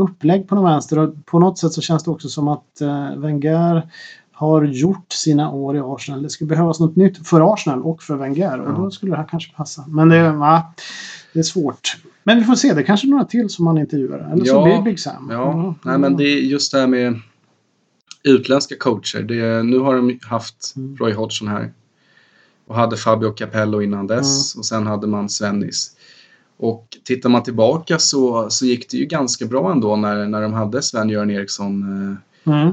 upplägg 0.00 0.49
på 0.49 0.54
något 0.54 0.71
vänster 0.73 0.99
och 0.99 1.26
på 1.26 1.38
något 1.38 1.59
sätt 1.59 1.73
så 1.73 1.80
känns 1.80 2.04
det 2.04 2.11
också 2.11 2.28
som 2.28 2.49
att 2.49 2.80
eh, 2.80 3.16
Wenger 3.16 3.90
har 4.33 4.62
gjort 4.64 5.12
sina 5.12 5.50
år 5.50 5.76
i 5.76 5.80
Arsenal. 5.80 6.23
Det 6.23 6.30
skulle 6.30 6.49
behövas 6.49 6.80
något 6.80 6.97
nytt 6.97 7.28
för 7.28 7.52
Arsenal 7.54 7.83
och 7.83 8.02
för 8.02 8.16
Wenger 8.16 8.61
och 8.61 8.75
då 8.80 8.90
skulle 8.90 9.12
det 9.12 9.16
här 9.16 9.28
kanske 9.30 9.52
passa. 9.54 9.85
Men 9.88 10.09
det, 10.09 10.16
ja, 10.16 10.73
det 11.33 11.38
är 11.38 11.42
svårt. 11.42 11.97
Men 12.25 12.38
vi 12.38 12.45
får 12.45 12.54
se, 12.54 12.75
det 12.75 12.83
kanske 12.83 13.07
är 13.07 13.11
några 13.11 13.25
till 13.25 13.49
som 13.50 13.64
man 13.64 13.78
intervjuar. 13.78 14.30
Eller 14.33 14.45
så 14.45 14.54
Ja. 14.54 14.64
blir 14.64 14.75
det 14.76 14.83
Big 14.83 15.00
Sam. 15.00 15.28
Ja, 15.33 15.75
nej 15.85 15.99
men 15.99 16.16
det 16.16 16.25
är 16.25 16.38
just 16.40 16.73
det 16.73 16.80
här 16.80 16.87
med 16.87 17.21
utländska 18.23 18.75
coacher. 18.78 19.23
Det, 19.23 19.62
nu 19.62 19.78
har 19.78 19.95
de 19.97 20.19
haft 20.23 20.73
Mm. 20.76 20.97
Roy 20.97 21.12
Hodgson 21.12 21.49
här. 21.49 21.73
Och 22.66 22.75
hade 22.76 22.97
Fabio 22.97 23.30
Capello 23.30 23.83
innan 23.83 24.07
dess 24.07 24.54
och 24.54 24.64
sen 24.66 24.87
hade 24.87 25.07
man 25.07 25.28
Svennis. 25.28 25.97
Och 26.62 26.87
tittar 27.05 27.29
man 27.29 27.43
tillbaka 27.43 27.99
så, 27.99 28.50
så 28.50 28.67
gick 28.67 28.90
det 28.90 28.97
ju 28.97 29.07
ganska 29.07 29.47
bra 29.47 29.73
ändå 29.73 29.97
när, 29.97 30.26
när 30.26 30.43
de 30.43 30.52
hade 30.52 30.83
Sven-Göran 30.83 31.31
Eriksson. 31.31 31.83
Eh, 31.83 32.52
Mm. 32.52 32.67
eh, 32.69 32.73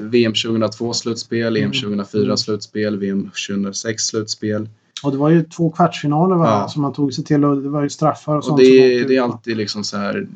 VM 0.00 0.32
2002 0.32 0.92
slutspel, 0.92 1.56
EM 1.56 1.62
Mm. 1.62 1.72
2004 1.72 2.22
Mm. 2.24 2.36
slutspel, 2.36 2.98
VM 2.98 3.30
2006 3.48 4.02
slutspel. 4.02 4.68
Och 5.02 5.12
det 5.12 5.18
var 5.18 5.28
ju 5.30 5.42
två 5.42 5.70
kvartsfinaler 5.70 6.36
va? 6.36 6.46
Ja. 6.46 6.68
som 6.68 6.82
man 6.82 6.92
tog 6.92 7.14
sig 7.14 7.24
till 7.24 7.44
och 7.44 7.62
det 7.62 7.68
var 7.68 7.82
ju 7.82 7.90
straffar 7.90 8.32
och 8.32 8.38
Och 8.38 8.44
sånt. 8.44 8.58
det, 8.60 9.04
det 9.04 9.16
är 9.16 9.22
alltid 9.22 9.56
liksom 9.56 9.84
så 9.84 9.96
här, 9.96 10.26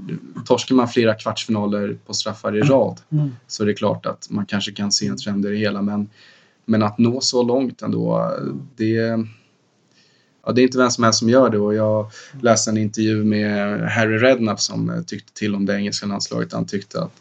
torskar 0.46 0.74
man 0.74 0.88
flera 0.88 1.14
kvartsfinaler 1.14 1.96
på 2.06 2.14
straffar 2.14 2.56
i 2.56 2.60
rad 2.60 3.00
Mm. 3.12 3.30
så 3.46 3.62
är 3.62 3.66
det 3.66 3.74
klart 3.74 4.06
att 4.06 4.26
man 4.30 4.46
kanske 4.46 4.72
kan 4.72 4.92
se 4.92 5.06
en 5.06 5.16
trend 5.16 5.46
i 5.46 5.50
det 5.50 5.56
hela. 5.56 5.82
Men, 5.82 6.08
men 6.64 6.82
att 6.82 6.98
nå 6.98 7.20
så 7.20 7.42
långt 7.42 7.82
ändå, 7.82 8.30
det, 8.76 9.18
ja, 10.46 10.52
det 10.52 10.60
är 10.60 10.62
inte 10.62 10.78
vem 10.78 10.90
som 10.90 11.04
helst 11.04 11.18
som 11.18 11.28
gör 11.28 11.50
det. 11.50 11.58
Och 11.58 11.74
jag 11.74 12.10
läste 12.40 12.70
en 12.70 12.76
intervju 12.76 13.24
med 13.24 13.80
Harry 13.90 14.18
Redknapp 14.18 14.60
som 14.60 14.90
eh, 14.90 15.02
tyckte 15.02 15.32
till 15.32 15.54
om 15.54 15.66
det 15.66 15.76
engelska 15.76 16.06
landslaget. 16.06 16.52
Han 16.52 16.66
tyckte 16.66 17.02
att 17.02 17.12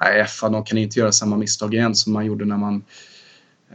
nej, 0.00 0.26
FA, 0.26 0.48
de 0.48 0.64
kan 0.64 0.78
inte 0.78 0.98
göra 0.98 1.12
samma 1.12 1.36
misstag 1.36 1.74
igen 1.74 1.94
som 1.94 2.12
man 2.12 2.26
gjorde 2.26 2.44
när 2.44 2.56
man 2.56 2.84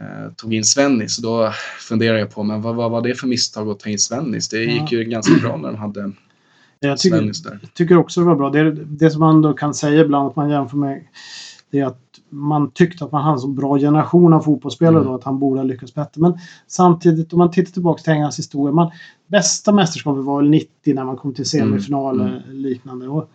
eh, 0.00 0.32
tog 0.36 0.54
in 0.54 0.64
Svennis. 0.64 1.16
Så 1.16 1.22
då 1.22 1.52
funderar 1.80 2.18
jag 2.18 2.30
på, 2.30 2.42
men 2.42 2.62
vad, 2.62 2.74
vad 2.74 2.90
var 2.90 3.02
det 3.02 3.14
för 3.14 3.26
misstag 3.26 3.68
att 3.68 3.80
ta 3.80 3.88
in 3.88 3.98
Svennis? 3.98 4.48
Det 4.48 4.64
gick 4.64 4.92
ju 4.92 5.04
ganska 5.04 5.34
bra 5.40 5.56
när 5.56 5.68
de 5.68 5.76
hade 5.76 6.12
Jag 6.80 6.98
tycker, 6.98 7.16
Svennis 7.16 7.42
där. 7.42 7.60
tycker 7.74 7.96
också 7.96 8.20
det 8.20 8.26
var 8.26 8.36
bra. 8.36 8.50
Det, 8.50 8.70
det 8.84 9.10
som 9.10 9.20
man 9.20 9.42
då 9.42 9.52
kan 9.52 9.74
säga 9.74 10.00
ibland 10.00 10.28
att 10.28 10.36
man 10.36 10.50
jämför 10.50 10.76
med 10.76 11.04
det 11.70 11.80
är 11.80 11.86
att 11.86 12.02
man 12.30 12.70
tyckte 12.70 13.04
att 13.04 13.12
man 13.12 13.22
hade 13.22 13.34
en 13.34 13.38
så 13.40 13.48
bra 13.48 13.78
generation 13.78 14.32
av 14.32 14.40
fotbollsspelare 14.40 14.96
Mm. 14.96 15.06
då 15.08 15.14
att 15.14 15.24
han 15.24 15.38
borde 15.38 15.60
ha 15.60 15.64
lyckats 15.64 15.94
bättre. 15.94 16.20
Men 16.20 16.38
samtidigt 16.66 17.32
om 17.32 17.38
man 17.38 17.50
tittar 17.50 17.72
tillbaka 17.72 18.02
till 18.02 18.12
Englands 18.12 18.38
historia. 18.38 18.72
Man, 18.74 18.90
bästa 19.26 19.72
mästerskapet 19.72 20.24
var 20.24 20.36
väl 20.40 20.50
90 20.50 20.94
när 20.94 21.04
man 21.04 21.16
kom 21.16 21.34
till 21.34 21.46
semifinal 21.46 22.20
Mm, 22.20 22.32
mm. 22.32 22.56
liknande. 22.56 23.08
Och, 23.08 23.30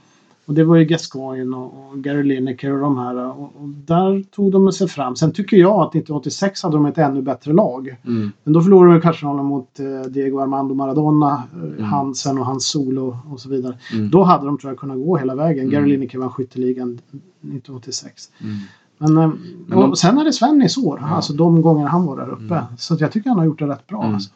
och 0.45 0.53
det 0.53 0.63
var 0.63 0.75
ju 0.75 0.85
Gascoigne 0.85 1.57
och, 1.57 1.91
och 1.91 1.97
Gary 2.03 2.23
Lineker 2.23 2.73
och 2.73 2.79
de 2.79 2.97
här. 2.97 3.15
Och, 3.27 3.43
och 3.43 3.67
där 3.69 4.23
tog 4.35 4.51
de 4.51 4.71
sig 4.71 4.87
fram. 4.87 5.15
Sen 5.15 5.31
tycker 5.31 5.57
jag 5.57 5.71
att 5.73 5.89
1986 5.95 6.63
hade 6.63 6.75
de 6.77 6.85
ett 6.85 6.97
ännu 6.97 7.21
bättre 7.21 7.53
lag. 7.53 7.95
Mm. 8.05 8.31
Men 8.43 8.53
då 8.53 8.61
förlorade 8.61 8.93
de 8.93 8.97
i 8.97 9.01
kvartsfinalen 9.01 9.45
mot 9.45 9.79
eh, 9.79 10.01
Diego 10.11 10.39
Armando 10.39 10.75
Maradona, 10.75 11.43
eh, 11.53 11.59
Mm. 11.63 11.83
Hansen 11.83 12.37
och 12.37 12.45
hans 12.45 12.67
solo 12.67 13.17
och 13.31 13.39
så 13.39 13.49
vidare. 13.49 13.77
Mm. 13.93 14.09
Då 14.09 14.23
hade 14.23 14.45
de 14.45 14.57
tror 14.57 14.71
jag 14.71 14.79
kunnat 14.79 14.97
gå 14.97 15.17
hela 15.17 15.35
vägen. 15.35 15.59
Mm. 15.63 15.71
Gary 15.71 15.89
Lineker 15.91 16.19
vann 16.19 16.29
skytteligan 16.31 16.99
1986. 17.41 18.29
Mm. 18.41 18.55
Men, 18.97 19.17
eh, 19.17 19.31
Men 19.67 19.79
de- 19.79 19.95
sen 19.95 20.17
är 20.17 20.23
det 20.25 20.33
Svennis 20.33 20.77
år, 20.77 20.99
Ja. 21.01 21.07
alltså 21.07 21.33
de 21.33 21.61
gångerna 21.61 21.89
han 21.89 22.05
var 22.05 22.17
där 22.17 22.29
uppe. 22.29 22.43
Mm. 22.55 22.63
Så 22.77 22.97
jag 22.99 23.11
tycker 23.11 23.29
han 23.29 23.39
har 23.39 23.45
gjort 23.45 23.59
det 23.59 23.67
rätt 23.67 23.87
bra. 23.87 24.01
Mm, 24.03 24.13
Alltså. 24.15 24.29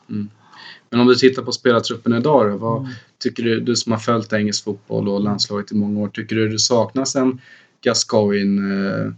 Mm. 0.91 0.99
Men 0.99 0.99
om 0.99 1.07
du 1.07 1.15
tittar 1.15 1.43
på 1.43 1.51
spelartruppen 1.51 2.13
idag 2.13 2.51
då, 2.51 2.57
vad 2.57 2.77
Mm. 2.79 2.91
tycker 3.19 3.43
du, 3.43 3.59
du 3.59 3.75
som 3.75 3.91
har 3.91 3.99
följt 3.99 4.33
engelsk 4.33 4.63
fotboll 4.63 5.09
och 5.09 5.21
landslaget 5.21 5.71
i 5.71 5.75
många 5.75 5.99
år, 5.99 6.07
tycker 6.07 6.35
du 6.35 6.49
det 6.49 6.59
saknas 6.59 7.15
en 7.15 7.41
Gascoigne 7.81 8.89
eh, 8.89 9.11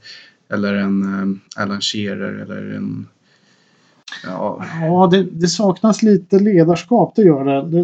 eller 0.50 0.74
en 0.74 1.04
eh, 1.04 1.64
Alan 1.64 1.82
Shearer 1.82 2.34
eller 2.34 2.76
en... 2.76 3.08
Ja, 4.24 4.66
Ja, 4.82 5.08
det, 5.12 5.24
det 5.24 5.48
saknas 5.48 6.04
lite 6.04 6.40
ledarskap, 6.40 7.14
det 7.16 7.22
gör 7.22 7.46
det. 7.46 7.84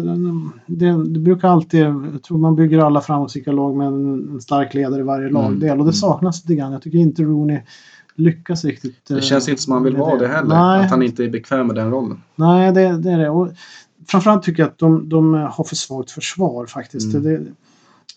det. 0.66 1.04
det 1.04 1.20
brukar 1.20 1.48
alltid, 1.48 1.80
jag 1.80 2.22
tror 2.22 2.38
man 2.38 2.56
bygger 2.56 2.78
alla 2.78 3.00
framgångsrika 3.00 3.52
lag 3.52 3.76
med 3.76 3.86
en, 3.86 4.28
en 4.32 4.40
stark 4.40 4.74
ledare 4.74 5.00
i 5.00 5.04
varje 5.04 5.28
Mm, 5.28 5.42
lagdel. 5.42 5.70
Och 5.70 5.74
mm. 5.74 5.86
det 5.86 5.92
saknas 5.92 6.42
lite 6.44 6.54
grann. 6.54 6.72
Jag 6.72 6.82
tycker 6.82 6.98
inte 6.98 7.22
Rooney 7.22 7.60
lyckas 8.16 8.64
riktigt. 8.64 9.06
det 9.06 9.22
känns 9.22 9.48
inte 9.48 9.62
som 9.62 9.72
han 9.72 9.82
vill 9.82 9.92
med 9.92 10.00
vara 10.02 10.18
det 10.18 10.28
heller. 10.28 10.48
Nej, 10.48 10.84
Att 10.84 10.90
han 10.90 11.02
inte 11.02 11.24
är 11.24 11.28
bekväm 11.30 11.66
med 11.66 11.76
den 11.76 11.90
rollen. 11.90 12.22
Nej, 12.34 12.72
det, 12.72 12.98
det 12.98 13.10
är 13.10 13.18
det. 13.18 13.28
Och 13.30 13.48
framförallt 14.08 14.42
tycker 14.42 14.62
jag 14.62 14.68
att 14.70 14.78
de, 14.78 15.08
de 15.08 15.34
har 15.34 15.64
för 15.64 15.76
svagt 15.76 16.10
försvar 16.10 16.66
faktiskt. 16.66 17.14
Mm. 17.14 17.22
Det, 17.24 17.44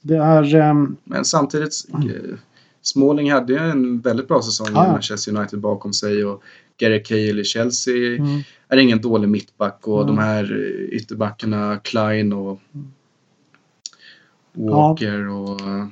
det 0.02 0.16
är... 0.18 0.56
ehm, 0.56 0.96
Men 1.04 1.26
samtidigt, 1.26 1.74
eh, 1.94 2.36
Smalling 2.82 3.32
hade 3.32 3.54
ju 3.54 3.60
en 3.60 4.00
väldigt 4.00 4.28
bra 4.28 4.42
säsong 4.42 4.68
Ja, 4.74 4.84
i 4.84 4.88
ja. 4.88 4.92
Manchester 4.92 5.38
United 5.38 5.60
bakom 5.60 5.94
sig 5.94 6.26
och 6.26 6.44
Gary 6.78 7.04
Cahill 7.04 7.40
i 7.40 7.44
Chelsea 7.44 8.16
mm, 8.18 8.42
är 8.70 8.78
ingen 8.78 9.02
dålig 9.02 9.30
mittback 9.30 9.88
och 9.88 10.02
Mm. 10.04 10.16
de 10.16 10.22
här 10.22 10.44
eh, 10.44 10.96
ytterbackarna 10.98 11.78
Klein 11.84 12.34
och 12.34 12.60
Mm. 12.76 14.70
Walker 14.72 15.28
och 15.30 15.62
eh, 15.62 15.88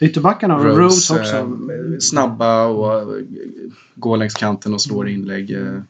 ytterbackarna 0.00 0.58
Rose, 0.58 1.14
också. 1.20 1.34
eh, 1.34 1.46
snabba 2.00 2.66
och 2.66 2.94
eh, 3.12 3.22
går 3.94 4.16
längs 4.16 4.34
kanten 4.34 4.74
och 4.74 4.80
slår 4.80 5.08
inlägg. 5.08 5.50
eh. 5.50 5.80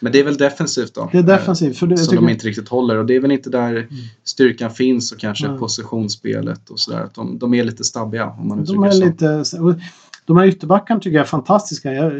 Men 0.00 0.12
det 0.12 0.20
är 0.20 0.24
väl 0.24 0.36
defensivt 0.36 0.94
då? 0.94 1.00
Mm. 1.00 1.10
Det 1.12 1.18
är 1.32 1.36
defensivt. 1.38 1.78
För 1.78 1.86
det, 1.86 1.96
Som 1.96 2.16
de 2.16 2.28
inte 2.28 2.46
riktigt 2.46 2.68
håller 2.68 2.96
och 2.98 3.06
det 3.06 3.16
är 3.16 3.20
väl 3.20 3.32
inte 3.32 3.50
där 3.50 3.88
styrkan 4.24 4.70
finns 4.70 5.12
och 5.12 5.18
kanske 5.18 5.48
Nej. 5.48 5.58
positionsspelet 5.58 6.70
och 6.70 6.80
sådär. 6.80 7.08
De, 7.14 7.38
de 7.38 7.54
är 7.54 7.64
lite 7.64 7.84
stabbiga 7.84 8.26
om 8.26 8.48
man 8.48 8.56
de 8.56 8.62
uttrycker 8.84 8.84
är 9.06 9.08
det 9.38 9.44
så. 9.44 9.68
lite... 9.68 9.80
De 10.26 10.36
här 10.36 10.46
ytterbackarna 10.46 11.00
tycker 11.00 11.16
jag 11.16 11.22
är 11.24 11.28
fantastiska. 11.28 11.92
Jag, 11.92 12.12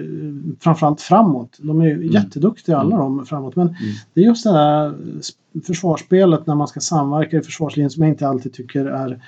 framförallt 0.61 1.01
framåt. 1.01 1.57
De 1.59 1.81
är 1.81 1.85
ju 1.85 2.13
jätteduktiga 2.13 2.77
alla 2.77 2.97
de 2.97 3.27
framåt. 3.27 3.57
Men 3.57 3.67
Mm. 3.69 3.79
det 4.15 4.21
är 4.21 4.25
just 4.25 4.45
det 4.45 4.53
där 4.53 4.95
försvarsspelet 5.67 6.47
när 6.47 6.55
man 6.55 6.69
ska 6.69 6.81
samverka 6.81 7.37
i 7.37 7.43
försvarslinjen 7.43 7.91
som 7.91 8.03
jag 8.03 8.13
inte 8.13 8.29
alltid 8.29 8.53
tycker 8.53 8.87
är 8.87 9.23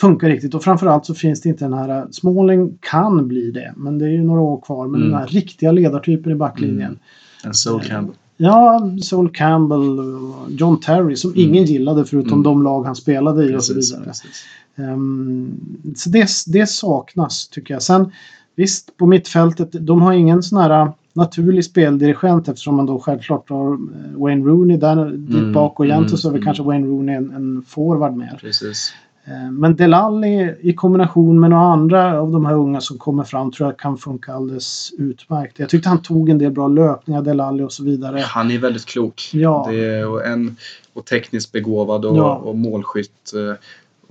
funkar 0.00 0.28
riktigt. 0.28 0.54
Och 0.54 0.62
framförallt 0.64 1.06
så 1.06 1.14
finns 1.14 1.40
det 1.40 1.48
inte 1.48 1.64
den 1.64 1.72
här... 1.72 2.06
Smalling 2.10 2.78
kan 2.80 3.28
bli 3.28 3.50
det, 3.50 3.72
men 3.76 3.98
det 3.98 4.04
är 4.04 4.10
ju 4.10 4.22
några 4.22 4.40
år 4.40 4.60
kvar. 4.60 4.86
Men 4.86 5.00
Mm. 5.00 5.10
den 5.12 5.20
här 5.20 5.26
riktiga 5.26 5.72
ledartypen 5.72 6.32
i 6.32 6.34
backlinjen. 6.34 6.98
En 7.44 7.54
Sol 7.54 7.80
Eh, 7.80 7.88
Campbell. 7.88 8.16
Ja, 8.36 8.90
Sol 9.02 9.30
Campbell 9.30 9.98
och 10.00 10.50
John 10.50 10.80
Terry 10.80 11.16
som 11.16 11.30
Mm. 11.30 11.42
ingen 11.42 11.64
gillade 11.64 12.04
förutom 12.04 12.32
Mm. 12.32 12.42
de 12.42 12.62
lag 12.62 12.82
han 12.84 12.94
spelade 12.96 13.44
i 13.44 13.56
och 13.56 13.64
så 13.64 13.74
Precis, 13.74 13.92
vidare. 13.92 14.04
precis. 14.06 14.44
Ehm, 14.76 15.60
så 15.96 16.10
det, 16.10 16.28
det 16.46 16.66
saknas 16.66 17.48
tycker 17.48 17.74
jag. 17.74 17.82
Sen 17.82 18.12
visst, 18.56 18.96
på 18.96 19.06
mittfältet, 19.06 19.68
de 19.72 20.02
har 20.02 20.12
ingen 20.12 20.42
sån 20.42 20.58
här 20.58 20.70
äh, 20.82 20.90
naturlig 21.12 21.64
speldirigent 21.64 22.48
eftersom 22.48 22.74
man 22.76 22.86
då 22.86 22.98
självklart 22.98 23.50
har 23.50 23.72
eh, 23.72 23.78
Wayne 24.20 24.44
Rooney 24.44 24.76
där 24.76 25.10
dit 25.10 25.36
Mm, 25.38 25.52
bak 25.52 25.80
och 25.80 25.86
egentligen 25.86 26.08
mm, 26.08 26.18
så 26.18 26.28
är 26.28 26.32
väl 26.32 26.38
mm. 26.40 26.44
kanske 26.44 26.62
Wayne 26.62 26.86
Rooney 26.86 27.14
en, 27.14 27.30
en 27.30 27.62
forward 27.66 28.16
mer. 28.16 28.38
precis. 28.40 28.92
Eh, 29.30 29.50
Men 29.50 29.76
Delali 29.76 30.54
i 30.60 30.72
kombination 30.72 31.40
med 31.40 31.50
några 31.50 31.62
andra 31.66 32.20
av 32.20 32.30
de 32.30 32.46
här 32.46 32.54
unga 32.54 32.80
som 32.80 32.98
kommer 32.98 33.24
fram 33.24 33.52
tror 33.52 33.68
jag 33.68 33.78
kan 33.78 33.98
funka 33.98 34.32
alldeles 34.32 34.92
utmärkt. 34.98 35.58
Jag 35.58 35.68
tyckte 35.68 35.88
han 35.88 36.02
tog 36.02 36.28
en 36.28 36.38
del 36.38 36.52
bra 36.52 36.68
löpningar, 36.68 37.22
Delali 37.22 37.62
och 37.62 37.72
så 37.72 37.84
vidare. 37.84 38.18
Han 38.20 38.50
är 38.50 38.58
väldigt 38.58 38.86
klok. 38.86 39.30
Ja. 39.32 39.66
Det 39.70 39.84
är, 39.84 40.08
och, 40.08 40.26
en, 40.26 40.56
och 40.92 41.04
tekniskt 41.04 41.52
begåvad 41.52 42.04
och, 42.04 42.16
Ja. 42.16 42.34
och 42.36 42.56
målskytt. 42.56 43.32
eh, 43.34 43.54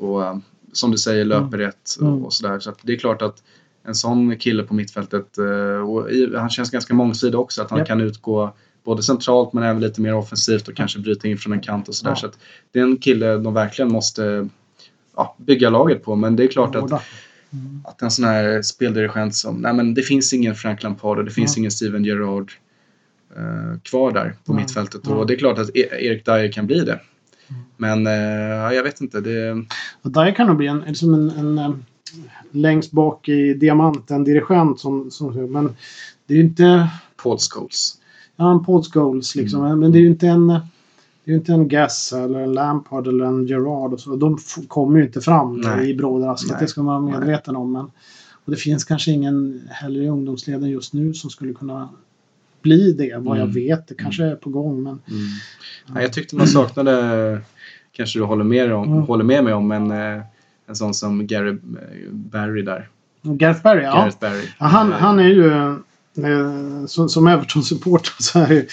Och 0.05 0.23
eh, 0.25 0.37
som 0.73 0.91
du 0.91 0.97
säger, 0.97 1.25
löper 1.25 1.57
rätt 1.57 1.95
och, 1.99 2.07
Mm. 2.07 2.25
och 2.25 2.33
sådär. 2.33 2.59
Så 2.59 2.71
det 2.81 2.93
är 2.93 2.97
klart 2.97 3.21
att 3.21 3.43
en 3.83 3.95
sån 3.95 4.35
kille 4.37 4.63
på 4.63 4.73
mittfältet, 4.73 5.37
och 5.87 6.07
han 6.39 6.49
känns 6.49 6.71
ganska 6.71 6.93
mångsidig 6.93 7.39
också. 7.39 7.61
Att 7.61 7.69
han 7.69 7.79
Japp. 7.79 7.87
kan 7.87 8.01
utgå 8.01 8.53
både 8.83 9.03
centralt 9.03 9.53
men 9.53 9.63
även 9.63 9.81
lite 9.81 10.01
mer 10.01 10.15
offensivt 10.15 10.67
och 10.67 10.75
kanske 10.75 10.99
bryta 10.99 11.27
in 11.27 11.37
från 11.37 11.53
en 11.53 11.59
kant 11.59 11.87
och 11.87 11.95
sådär. 11.95 12.11
Ja. 12.11 12.15
Så 12.15 12.25
att 12.25 12.37
det 12.71 12.79
är 12.79 12.83
en 12.83 12.97
kille 12.97 13.37
de 13.37 13.53
verkligen 13.53 13.91
måste 13.91 14.47
ja, 15.17 15.35
bygga 15.37 15.69
laget 15.69 16.03
på. 16.03 16.15
Men 16.15 16.35
det 16.35 16.43
är 16.43 16.47
klart 16.47 16.75
att. 16.75 16.91
Mm. 17.53 17.81
att 17.85 18.01
en 18.01 18.11
sån 18.11 18.25
här 18.25 18.61
speldirigent 18.61 19.35
som, 19.35 19.55
nej 19.61 19.73
men 19.73 19.93
det 19.93 20.01
finns 20.01 20.33
ingen 20.33 20.55
Frank 20.55 20.83
Lampard 20.83 21.17
och 21.17 21.25
det 21.25 21.31
finns 21.31 21.57
Ja. 21.57 21.59
ingen 21.61 21.71
Steven 21.71 22.03
Gerrard 22.05 22.51
eh, 23.37 23.79
kvar 23.83 24.11
där 24.11 24.35
på 24.45 24.53
Nej. 24.53 24.61
mittfältet. 24.63 25.07
Och 25.07 25.27
det 25.27 25.33
är 25.33 25.37
klart 25.37 25.59
att 25.59 25.69
E- 25.69 25.89
Erik 26.07 26.25
Dyer 26.25 26.51
kan 26.51 26.67
bli 26.67 26.79
det. 26.79 26.99
Mm. 27.49 27.61
Men 27.77 28.07
eh, 28.07 28.13
ja, 28.57 28.73
jag 28.73 28.83
vet 28.83 29.01
inte. 29.01 29.21
Det, 29.21 29.51
Och 30.01 30.11
där 30.11 30.31
kan 30.35 30.47
nog 30.47 30.57
bli 30.57 30.67
en, 30.67 30.79
liksom 30.79 31.13
en, 31.13 31.29
en, 31.29 31.57
eh, 31.57 31.71
längst 32.51 32.91
bak 32.91 33.29
i 33.29 33.53
diamanten 33.53 34.23
dirigent 34.23 34.79
som, 34.79 35.11
som 35.11 35.51
men 35.51 35.75
det 36.25 36.33
är 36.33 36.37
ju 36.37 36.43
inte 36.43 36.87
Paul 37.23 37.37
Scholes. 37.39 37.97
ja, 38.35 38.51
en 38.51 38.65
Paul 38.65 38.83
Scholes 38.83 39.35
liksom 39.35 39.65
Mm. 39.65 39.79
men 39.79 39.91
det 39.91 39.97
är 39.97 40.01
ju 40.01 40.07
inte 40.07 40.27
en 40.27 40.59
det 41.27 41.31
är 41.31 41.33
ju 41.33 41.39
inte 41.39 41.53
en 41.53 41.67
Gass 41.67 42.13
eller 42.13 42.39
en 42.39 42.53
Lampard 42.53 43.07
eller 43.07 43.25
en 43.25 43.47
Gerard 43.47 43.93
och 43.93 43.99
så. 43.99 44.15
De 44.15 44.37
kommer 44.67 44.99
ju 44.99 45.05
inte 45.05 45.21
fram 45.21 45.55
Nej. 45.61 45.89
i 45.89 45.95
brådrasket. 45.95 46.59
Det 46.59 46.67
ska 46.67 46.83
man 46.83 47.05
vara 47.05 47.19
medveten 47.19 47.55
om. 47.55 47.71
Men, 47.71 47.85
och 48.45 48.51
det 48.51 48.55
finns 48.57 48.83
kanske 48.83 49.11
ingen 49.11 49.61
heller 49.69 50.01
i 50.01 50.07
ungdomsleden 50.09 50.69
just 50.69 50.93
nu 50.93 51.13
som 51.13 51.29
skulle 51.29 51.53
kunna 51.53 51.89
bli 52.61 52.93
det 52.93 53.17
vad 53.17 53.37
jag 53.37 53.43
Mm. 53.43 53.53
vet. 53.55 53.87
Det 53.87 53.95
kanske 53.95 54.23
är 54.23 54.35
på 54.35 54.49
gång 54.49 54.83
men 54.83 54.99
Mm. 55.07 55.19
Ja, 55.95 56.01
jag 56.01 56.13
tyckte 56.13 56.35
man 56.35 56.47
saknade, 56.47 57.39
kanske 57.91 58.19
du 58.19 58.23
håller 58.25 58.43
med, 58.43 58.73
om, 58.73 58.87
Mm. 58.93 59.03
håller 59.03 59.23
med 59.23 59.43
mig 59.43 59.53
om, 59.53 59.67
men 59.67 59.91
eh, 59.91 60.23
en 60.67 60.75
sån 60.75 60.93
som 60.93 61.27
Gary 61.27 61.49
eh, 61.49 61.57
Barry 62.11 62.61
där. 62.61 62.89
Gareth 63.21 63.63
Barry, 63.63 63.83
ja. 63.83 63.93
Gareth 64.01 64.19
Barry. 64.19 64.43
Ja, 64.59 64.65
han, 64.65 64.91
Eh, 64.91 64.97
han 64.97 65.19
är 65.19 65.27
ju 65.29 65.75
Eh, 66.17 66.85
som 67.07 67.27
Everton-supporter 67.27 68.13
så 68.19 68.39
är 68.39 68.47
det 68.47 68.65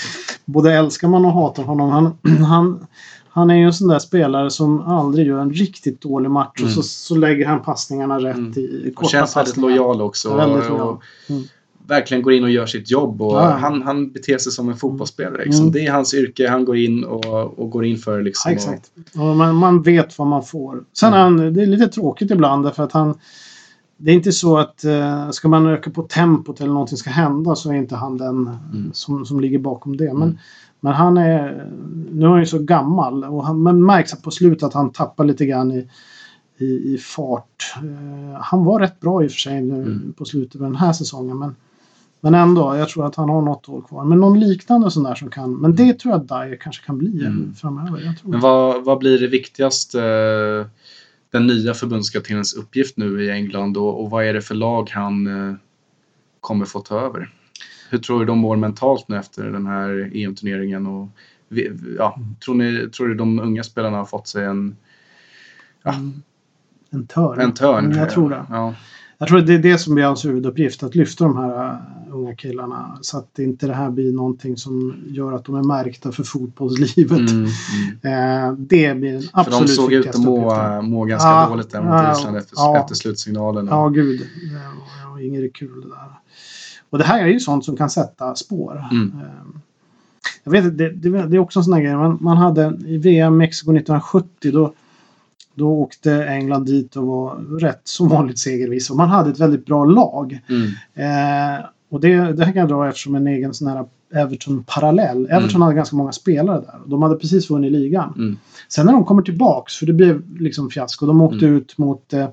både 0.44 0.72
älskar 0.72 1.09
man 1.09 1.24
och 1.24 1.33
hatar 1.33 1.62
honom. 1.62 1.90
Han, 1.90 2.12
han, 2.44 2.87
han 3.28 3.50
är 3.50 3.54
ju 3.54 3.64
en 3.64 3.72
sån 3.72 3.88
där 3.88 3.98
spelare 3.98 4.50
som 4.50 4.80
aldrig 4.80 5.26
gör 5.26 5.38
en 5.38 5.52
riktigt 5.52 6.00
dålig 6.00 6.30
match 6.30 6.59
Mm. 6.59 6.68
och 6.68 6.74
så, 6.74 6.83
så 6.83 7.14
lägger 7.14 7.46
han 7.46 7.62
passningarna 7.62 8.18
rätt 8.18 8.37
Mm. 8.37 8.52
i 8.59 8.90
Och 8.90 8.94
korta 8.94 9.09
känns 9.09 9.37
väldigt 9.37 9.57
lojal 9.57 10.02
också. 10.02 10.28
Ja, 10.28 10.37
väldigt 10.37 10.64
och, 10.64 10.70
lojal. 10.70 10.88
och 10.88 11.02
Mm. 11.30 11.42
verkligen 11.87 12.22
går 12.22 12.33
in 12.33 12.44
och 12.44 12.50
gör 12.50 12.66
sitt 12.66 12.90
jobb. 12.90 13.22
Och 13.22 13.33
Ja. 13.37 13.50
han, 13.61 13.83
han 13.83 14.12
beter 14.12 14.38
sig 14.38 14.52
som 14.52 14.68
en 14.68 14.76
fotbollsspelare. 14.76 15.44
Liksom. 15.44 15.62
Mm. 15.62 15.72
Det 15.72 15.87
är 15.87 15.92
hans 15.92 16.14
yrke. 16.14 16.48
Han 16.48 16.64
går 16.64 16.76
in 16.76 17.04
och, 17.04 17.59
och 17.59 17.70
går 17.70 17.85
in 17.85 17.98
för 17.98 18.16
Ja, 18.18 18.22
liksom. 18.22 18.52
exakt. 18.52 18.90
Och 19.14 19.37
man, 19.37 19.54
man 19.54 19.83
vet 19.83 20.18
vad 20.18 20.26
man 20.28 20.44
får. 20.44 20.85
Sen 20.92 21.12
Mm. 21.14 21.20
han, 21.20 21.54
det 21.54 21.62
är 21.62 21.66
lite 21.66 21.88
tråkigt 21.88 22.30
ibland 22.30 22.64
därför 22.64 22.83
att 22.83 22.92
han 22.92 23.14
det 23.96 24.11
är 24.11 24.14
inte 24.14 24.33
så 24.33 24.59
att 24.59 24.85
eh, 24.85 25.30
ska 25.30 25.48
man 25.48 25.66
öka 25.66 25.90
på 25.90 26.02
tempot 26.02 26.61
eller 26.61 26.72
någonting 26.72 26.98
ska 26.98 27.11
hända 27.11 27.54
så 27.54 27.70
är 27.70 27.74
inte 27.74 27.96
han 27.96 28.18
den 28.18 28.37
Mm. 28.72 28.90
som, 28.92 29.26
som 29.26 29.40
ligger 29.40 29.59
bakom 29.59 29.96
det. 29.96 30.12
Men, 30.14 30.22
Mm. 30.22 30.38
men 30.80 30.92
han 30.92 31.16
är, 31.16 31.70
nu 32.12 32.24
är 32.24 32.30
han 32.30 32.40
ju 32.40 32.46
så 32.46 32.59
gammal 32.59 33.24
och 33.24 33.46
han, 33.46 33.61
man 33.62 33.85
märks 33.85 34.22
på 34.22 34.30
slutet 34.30 34.62
att 34.62 34.74
han 34.74 34.90
tappar 34.90 35.24
lite 35.24 35.46
grann 35.46 35.72
i, 35.72 35.88
i, 36.59 36.94
i 36.94 36.98
fart. 36.98 37.74
Eh, 37.76 38.40
han 38.40 38.64
var 38.64 38.80
rätt 38.80 39.00
bra 39.00 39.24
i 39.24 39.26
och 39.26 39.30
för 39.30 39.38
sig 39.38 39.62
nu 39.62 39.74
Mm. 39.83 40.12
på 40.18 40.24
slutet 40.24 40.54
av 40.61 40.66
den 40.66 40.76
här 40.76 40.92
säsongen. 40.92 41.38
Men, 41.38 41.57
men 42.20 42.35
ändå, 42.35 42.76
jag 42.76 42.88
tror 42.88 43.07
att 43.07 43.16
han 43.16 43.28
har 43.28 43.42
något 43.42 43.68
år 43.68 43.80
kvar. 43.80 44.04
Men 44.04 44.20
någon 44.20 44.40
liknande 44.40 44.90
sån 44.90 45.02
där 45.02 45.14
som 45.14 45.30
kan. 45.30 45.54
Men 45.54 45.76
det 45.76 45.98
tror 45.98 46.12
jag 46.14 46.20
att 46.20 46.28
Dyer 46.28 46.57
kanske 46.57 46.87
kan 46.87 46.98
bli 46.98 47.26
Mm. 47.26 47.54
framöver. 47.54 48.18
Men 48.22 48.40
vad, 48.40 48.85
vad 48.85 48.98
blir 48.98 49.18
det 49.20 49.26
viktigaste, 49.26 50.02
eh, 50.02 50.66
den 51.34 51.46
nya 51.46 51.74
förbundskaptenens 51.74 52.54
uppgift 52.54 52.96
nu 52.96 53.24
i 53.24 53.30
England 53.30 53.76
och, 53.76 54.02
och 54.02 54.10
vad 54.10 54.24
är 54.24 54.34
det 54.34 54.42
för 54.42 54.54
lag 54.54 54.90
han 54.90 55.26
eh, 55.26 55.54
kommer 56.40 56.64
få 56.64 56.80
ta 56.80 57.00
över? 57.00 57.30
Hur 57.90 57.98
tror 57.98 58.20
du 58.20 58.26
de 58.26 58.38
mår 58.38 58.56
mentalt 58.56 59.08
nu 59.08 59.16
efter 59.16 59.44
den 59.44 59.66
här 59.66 60.10
EM-turneringen? 60.14 60.86
Och, 60.86 61.08
ja, 61.98 62.18
tror, 62.44 62.54
ni, 62.54 62.90
tror 62.90 63.08
du 63.08 63.14
de 63.14 63.40
unga 63.40 63.62
spelarna 63.62 63.96
har 63.96 64.04
fått 64.04 64.28
sig 64.28 64.44
en, 64.44 64.76
Ja. 65.82 65.94
Mm. 65.94 66.22
En 66.90 67.06
törn. 67.06 67.40
en 67.40 67.54
törn? 67.54 67.84
Mm, 67.84 67.98
jag 67.98 68.10
tror 68.10 68.30
det. 68.30 68.46
Ja. 68.50 68.74
Jag 69.24 69.28
tror 69.28 69.40
det 69.40 69.54
är 69.54 69.58
det 69.58 69.78
som 69.78 69.94
blir 69.94 70.04
hans 70.04 70.24
huvuduppgift. 70.24 70.82
Att 70.82 70.94
lyfta 70.94 71.24
de 71.24 71.37
här 71.37 71.72
uh, 71.72 72.14
unga 72.16 72.34
killarna. 72.34 72.98
Så 73.00 73.18
att 73.18 73.38
inte 73.38 73.66
det 73.66 73.74
här 73.74 73.90
blir 73.90 74.12
någonting 74.12 74.56
som 74.56 75.04
gör 75.06 75.32
att 75.32 75.44
de 75.44 75.54
är 75.54 75.62
märkta 75.62 76.12
för 76.12 76.22
fotbollslivet. 76.22 77.30
Mm, 77.30 77.46
mm. 78.02 78.56
Det 78.68 78.94
blir 78.94 79.12
den 79.12 79.22
För 79.22 79.28
de 79.34 79.40
absolut 79.40 79.70
såg 79.70 79.92
ut 79.92 79.98
viktigaste 79.98 80.20
att 80.20 80.24
må, 80.24 80.50
uppgiften. 80.52 80.90
må 80.90 81.04
ganska 81.04 81.28
Ja, 81.28 81.48
dåligt 81.48 81.70
där 81.70 81.80
mot 81.82 81.90
ja, 81.90 82.12
Island 82.12 82.37
efter, 82.37 82.54
ja. 82.56 82.80
efter 82.80 82.94
slutsignalen. 82.94 83.66
Ja, 83.66 83.88
gud. 83.88 84.20
Det 84.20 85.08
var 85.10 85.18
inget 85.18 85.54
kul 85.54 85.80
det 85.80 85.88
där. 85.88 86.10
Och 86.90 86.98
det 86.98 87.04
här 87.04 87.22
är 87.22 87.26
ju 87.26 87.40
sånt 87.40 87.64
som 87.64 87.76
kan 87.76 87.90
sätta 87.90 88.34
spår. 88.34 88.84
Mm. 88.90 89.12
Eh, 89.20 89.60
Jag 90.44 90.52
vet 90.52 90.78
det, 90.78 90.90
det, 90.90 91.26
det 91.26 91.37
är 91.37 91.38
också 91.38 91.58
en 91.58 91.64
sån 91.64 91.72
här 91.72 91.80
grej. 91.80 91.96
Man, 91.96 92.18
man 92.20 92.37
hade 92.37 92.78
i 92.87 92.98
VM 92.98 93.37
Mexiko 93.37 93.70
1970 93.70 94.52
då, 94.52 94.72
då 95.54 95.68
åkte 95.70 96.24
England 96.24 96.64
dit 96.66 96.96
och 96.96 97.06
var 97.06 97.36
rätt 97.60 97.80
som 97.84 98.08
vanligt 98.08 98.38
segervisa. 98.38 98.92
Och 98.92 98.96
man 98.96 99.08
hade 99.08 99.30
ett 99.30 99.40
väldigt 99.40 99.66
bra 99.66 99.84
lag. 99.84 100.40
Mm, 100.48 100.66
Eh, 100.94 101.64
och 101.90 102.00
det, 102.00 102.08
det 102.32 102.44
här 102.44 102.52
kan 102.52 102.60
jag 102.60 102.68
dra 102.68 102.88
eftersom 102.88 103.14
en 103.14 103.26
egen 103.26 103.54
sån 103.54 103.68
här 103.68 103.84
Everton-parallell. 104.14 105.26
Everton 105.26 105.50
Mm. 105.50 105.62
hade 105.62 105.74
ganska 105.74 105.96
många 105.96 106.12
spelare 106.12 106.60
där. 106.60 106.80
De 106.86 107.02
hade 107.02 107.14
precis 107.16 107.50
vunnit 107.50 107.72
ligan. 107.72 108.12
mm, 108.16 108.36
Sen 108.68 108.86
när 108.86 108.92
de 108.92 109.04
kommer 109.04 109.22
tillbaks, 109.22 109.76
för 109.76 109.86
det 109.86 109.92
blev 109.92 110.40
liksom 110.40 110.70
fiasko. 110.70 111.06
De 111.06 111.20
åkte 111.20 111.46
Mm. 111.46 111.56
ut 111.56 111.78
mot 111.78 112.12
eh, 112.12 112.28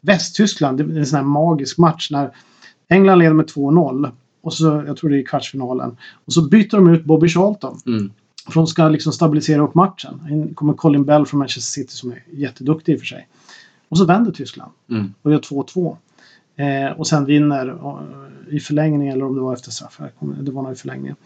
Västtyskland. 0.00 0.78
Det 0.78 0.84
är 0.84 0.98
en 0.98 1.06
sån 1.06 1.16
här 1.16 1.24
magisk 1.24 1.78
match 1.78 2.08
när 2.10 2.30
England 2.88 3.18
leder 3.18 3.32
med 3.34 3.46
2-0. 3.46 4.10
Och 4.42 4.52
så, 4.52 4.84
jag 4.86 4.96
tror 4.96 5.10
det 5.10 5.16
är 5.16 5.20
i 5.20 5.24
kvartsfinalen. 5.24 5.96
Och 6.26 6.32
så 6.32 6.48
byter 6.48 6.70
de 6.76 6.88
ut 6.88 7.04
Bobby 7.04 7.28
Charlton. 7.28 7.78
mm, 7.86 8.10
För 8.46 8.54
de 8.54 8.66
ska 8.66 8.88
liksom 8.88 9.12
stabilisera 9.12 9.62
upp 9.62 9.74
matchen. 9.74 10.26
In 10.30 10.54
kommer 10.54 10.74
Colin 10.74 11.04
Bell 11.04 11.26
från 11.26 11.38
Manchester 11.38 11.82
City 11.82 11.92
som 11.96 12.12
är 12.12 12.22
jätteduktig 12.30 12.92
i 12.92 12.96
och 12.96 13.00
för 13.00 13.06
sig. 13.06 13.28
Och 13.88 13.98
så 13.98 14.04
vänder 14.04 14.32
Tyskland 14.32 14.72
mm. 14.90 15.14
och 15.22 15.32
gör 15.32 15.38
2-2. 15.38 15.96
Eh, 16.56 16.98
och 16.98 17.06
sen 17.06 17.24
vinner 17.24 17.68
eh, 17.68 18.54
i 18.56 18.60
förlängning 18.60 19.08
eller 19.08 19.24
om 19.24 19.34
det 19.34 19.40
var 19.40 19.52
efter 19.52 19.70
straff. 19.70 19.96
Jag 20.00 20.14
kommer- 20.14 20.42
Det 20.42 20.50
var 20.50 20.62
nog 20.62 20.72
i 20.72 20.76
förlängningen. 20.76 21.16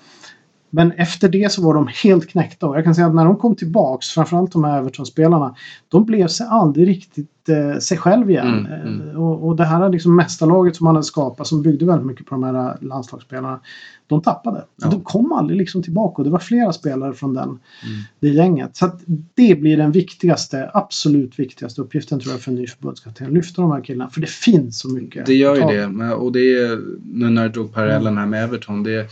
Men 0.71 0.93
efter 0.93 1.29
det 1.29 1.53
så 1.53 1.63
var 1.63 1.75
de 1.75 1.89
helt 2.05 2.29
knäckta 2.29 2.67
och 2.67 2.77
jag 2.77 2.85
kan 2.85 2.95
säga 2.95 3.07
att 3.07 3.15
när 3.15 3.25
de 3.25 3.37
kom 3.37 3.57
tillbaks, 3.57 4.09
framförallt 4.09 4.53
de 4.53 4.65
här 4.65 4.79
Everton-spelarna, 4.79 5.55
de 5.89 6.05
blev 6.05 6.27
sig 6.27 6.47
aldrig 6.51 6.89
riktigt 6.89 7.49
eh, 7.49 7.79
sig 7.79 7.99
själv 7.99 8.31
igen. 8.31 8.67
Mm, 8.67 8.73
mm. 8.73 9.11
Eh, 9.11 9.23
och, 9.23 9.49
och 9.49 9.57
det 9.57 9.65
här 9.65 9.89
liksom 9.89 10.17
mästarlaget 10.17 10.77
som 10.77 10.85
man 10.85 10.95
hade 10.95 11.05
skapat 11.07 11.47
som 11.47 11.63
byggde 11.63 11.87
väldigt 11.87 12.07
mycket 12.07 12.27
på 12.27 12.35
de 12.35 12.45
här 12.45 12.77
landslagsspelarna, 12.81 13.61
de 14.07 14.23
tappade. 14.23 14.65
Ja. 14.83 14.89
De 14.89 15.01
kom 15.01 15.33
aldrig 15.33 15.59
liksom 15.59 15.83
tillbaka 15.83 16.17
och 16.17 16.25
det 16.25 16.31
var 16.31 16.39
flera 16.39 16.73
spelare 16.73 17.13
från 17.13 17.35
den, 17.35 17.49
Mm. 17.49 17.61
det 18.21 18.29
gänget. 18.29 18.77
Så 18.77 18.87
att 18.87 19.01
det 19.35 19.61
blir 19.61 19.77
den 19.77 19.93
viktigaste, 19.93 20.71
absolut 20.75 21.39
viktigaste 21.39 21.81
uppgiften 21.81 22.21
tror 22.21 22.33
jag 22.33 22.41
för 22.41 22.51
en 22.51 22.57
ny 22.57 22.67
förbundskapten. 22.67 23.35
Lyfta 23.35 23.63
de 23.63 23.71
här 23.71 23.81
killarna, 23.81 24.11
för 24.11 24.21
det 24.21 24.31
finns 24.31 24.79
så 24.79 24.89
mycket. 24.89 25.27
Det 25.27 25.35
gör 25.35 25.57
ju 25.57 25.63
att 25.63 25.69
det. 25.99 26.15
Och 26.15 26.33
det 26.33 26.59
är, 26.59 26.79
nu 27.05 27.31
när 27.31 27.43
du 27.43 27.49
drog 27.49 27.73
parallellen 27.73 28.19
här 28.19 28.27
med 28.27 28.45
Everton. 28.45 28.83
Det 28.83 28.95
är, 28.95 29.07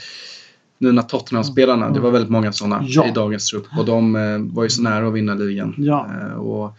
nu 0.78 0.92
när 0.92 1.02
Tottenham-spelarna, 1.02 1.90
det 1.90 2.00
var 2.00 2.10
väldigt 2.10 2.30
många 2.30 2.52
sådana 2.52 2.84
Ja. 2.88 3.06
i 3.08 3.10
dagens 3.10 3.50
trupp. 3.50 3.66
Och 3.78 3.84
de 3.84 4.16
eh, 4.16 4.38
var 4.54 4.62
ju 4.62 4.68
så 4.70 4.82
nära 4.82 5.08
att 5.08 5.14
vinna 5.14 5.34
ligan. 5.34 5.74
Ja. 5.78 6.10
Eh, 6.20 6.32
och 6.34 6.72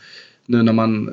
nu 0.46 0.64
när 0.64 0.74
man, 0.74 1.10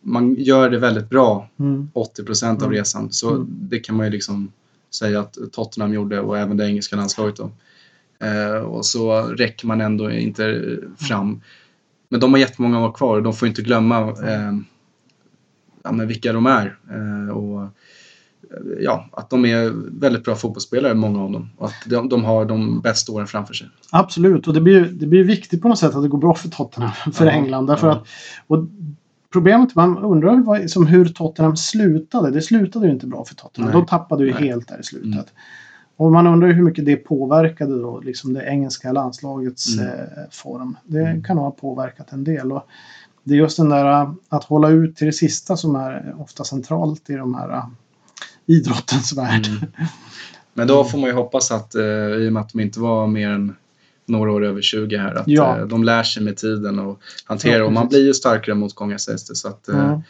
man 0.00 0.34
gör 0.38 0.70
det 0.70 0.78
väldigt 0.78 1.10
bra 1.10 1.48
Mm. 1.58 1.88
80% 1.94 2.56
av 2.56 2.62
Mm. 2.62 2.70
resan. 2.70 3.12
Så 3.12 3.30
Mm. 3.34 3.46
det 3.50 3.78
kan 3.78 3.96
man 3.96 4.06
ju 4.06 4.12
liksom 4.12 4.52
säga 4.94 5.20
att 5.20 5.38
Tottenham 5.52 5.94
gjorde 5.94 6.20
och 6.20 6.38
även 6.38 6.56
det 6.56 6.66
engelska 6.66 6.96
landslaget 6.96 7.36
då. 7.36 7.50
Eh, 8.26 8.60
och 8.62 8.86
så 8.86 9.22
räcker 9.22 9.66
man 9.66 9.80
ändå 9.80 10.10
inte 10.10 10.76
fram. 10.98 11.40
Men 12.08 12.20
de 12.20 12.32
har 12.32 12.38
jättemånga 12.40 12.84
år 12.86 12.92
kvar 12.92 13.16
och 13.16 13.22
de 13.22 13.32
får 13.32 13.48
inte 13.48 13.62
glömma 13.62 14.00
eh, 14.00 14.52
ja, 15.82 15.92
men 15.92 16.08
vilka 16.08 16.32
de 16.32 16.46
är. 16.46 16.78
Eh, 16.90 17.36
och, 17.36 17.68
ja, 18.80 19.08
att 19.12 19.30
de 19.30 19.44
är 19.44 19.72
väldigt 20.00 20.24
bra 20.24 20.34
fotbollsspelare, 20.34 20.94
många 20.94 21.22
av 21.22 21.32
dem. 21.32 21.50
Och 21.56 21.66
att 21.66 21.74
de, 21.86 22.08
de 22.08 22.24
har 22.24 22.44
de 22.44 22.80
bästa 22.80 23.12
åren 23.12 23.26
framför 23.26 23.54
sig. 23.54 23.68
Absolut, 23.92 24.48
och 24.48 24.54
det 24.54 24.60
blir, 24.60 24.84
det 24.84 25.06
blir 25.06 25.24
viktigt 25.24 25.62
på 25.62 25.68
något 25.68 25.78
sätt 25.78 25.94
att 25.94 26.02
det 26.02 26.08
går 26.08 26.18
bra 26.18 26.34
för 26.34 26.48
Tottenham, 26.48 26.90
för 27.12 27.26
Ja, 27.26 27.32
England. 27.32 27.66
Därför 27.66 27.86
ja. 27.88 27.92
att, 27.94 28.06
och 28.46 28.64
problemet, 29.32 29.74
man 29.74 29.98
undrar 29.98 30.36
vad, 30.36 30.70
som 30.70 30.86
hur 30.86 31.08
Tottenham 31.08 31.56
slutade. 31.56 32.30
Det 32.30 32.42
slutade 32.42 32.86
ju 32.86 32.92
inte 32.92 33.06
bra 33.06 33.24
för 33.24 33.34
Tottenham. 33.34 33.72
Nej. 33.72 33.80
De 33.82 33.86
tappade 33.86 34.24
ju 34.24 34.32
Nej. 34.34 34.42
helt 34.48 34.68
där 34.68 34.80
i 34.80 34.82
slutet. 34.82 35.12
Mm. 35.12 35.24
Och 35.96 36.12
man 36.12 36.26
undrar 36.26 36.48
ju 36.48 36.54
hur 36.54 36.62
mycket 36.62 36.84
det 36.86 36.96
påverkade 36.96 37.78
då, 37.82 38.00
liksom 38.00 38.32
det 38.32 38.44
engelska 38.44 38.92
landslagets 38.92 39.78
Mm. 39.78 39.88
eh, 39.90 39.94
form. 40.30 40.76
Det 40.84 41.00
Mm. 41.00 41.22
kan 41.24 41.36
nog 41.36 41.44
ha 41.44 41.50
påverkat 41.50 42.12
en 42.12 42.24
del. 42.24 42.52
Och 42.52 42.66
det 43.24 43.34
är 43.34 43.38
just 43.38 43.56
den 43.56 43.68
där 43.68 44.02
eh, 44.02 44.10
att 44.28 44.44
hålla 44.44 44.68
ut 44.68 44.96
till 44.96 45.06
det 45.06 45.12
sista 45.12 45.56
som 45.56 45.76
är 45.76 46.14
ofta 46.18 46.44
centralt 46.44 47.10
i 47.10 47.14
de 47.14 47.34
här 47.34 47.50
eh, 47.50 47.64
idrottens 48.50 49.12
värld. 49.16 49.46
Mm. 49.46 49.60
Men 50.54 50.66
då 50.68 50.84
får 50.84 50.98
man 50.98 51.06
ju 51.10 51.14
hoppas 51.16 51.50
att, 51.50 51.74
eh, 51.74 51.82
i 51.84 52.28
och 52.28 52.32
med 52.32 52.40
att 52.40 52.48
de 52.52 52.60
inte 52.60 52.80
var 52.80 53.06
mer 53.06 53.28
än 53.30 53.54
några 54.06 54.32
år 54.32 54.44
över 54.44 54.62
20 54.62 54.96
här, 54.96 55.14
att 55.14 55.24
Ja. 55.28 55.58
eh, 55.58 55.66
de 55.66 55.84
lär 55.84 56.02
sig 56.02 56.22
med 56.22 56.36
tiden 56.36 56.78
och 56.78 57.00
hanterar 57.24 57.62
och 57.64 57.72
man 57.72 57.88
blir 57.88 58.06
ju 58.06 58.14
starkare 58.14 58.54
motgångar 58.54 58.98
sägs 58.98 59.24
det. 59.26 59.34
Så 59.34 59.48
att, 59.48 59.68
eh, 59.68 59.78
Mm. 59.88 60.00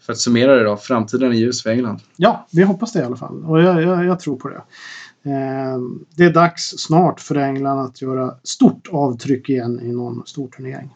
För 0.00 0.12
att 0.12 0.18
summera 0.18 0.54
det 0.56 0.64
då, 0.64 0.76
framtiden 0.76 1.32
är 1.32 1.36
ljus 1.36 1.62
för 1.62 1.70
England. 1.70 2.00
Ja, 2.16 2.46
vi 2.52 2.62
hoppas 2.62 2.92
det 2.92 2.98
i 2.98 3.02
alla 3.02 3.16
fall. 3.16 3.44
Och 3.44 3.62
jag, 3.62 3.82
jag, 3.82 4.04
jag 4.04 4.20
tror 4.20 4.36
på 4.36 4.48
det. 4.48 4.62
Eh, 5.30 5.78
det 6.16 6.24
är 6.24 6.32
dags 6.32 6.62
snart 6.78 7.20
för 7.20 7.34
England 7.34 7.78
att 7.78 8.02
göra 8.02 8.34
stort 8.42 8.88
avtryck 8.92 9.48
igen 9.48 9.80
i 9.82 9.92
någon 9.92 10.22
stor 10.26 10.48
turnering. 10.48 10.94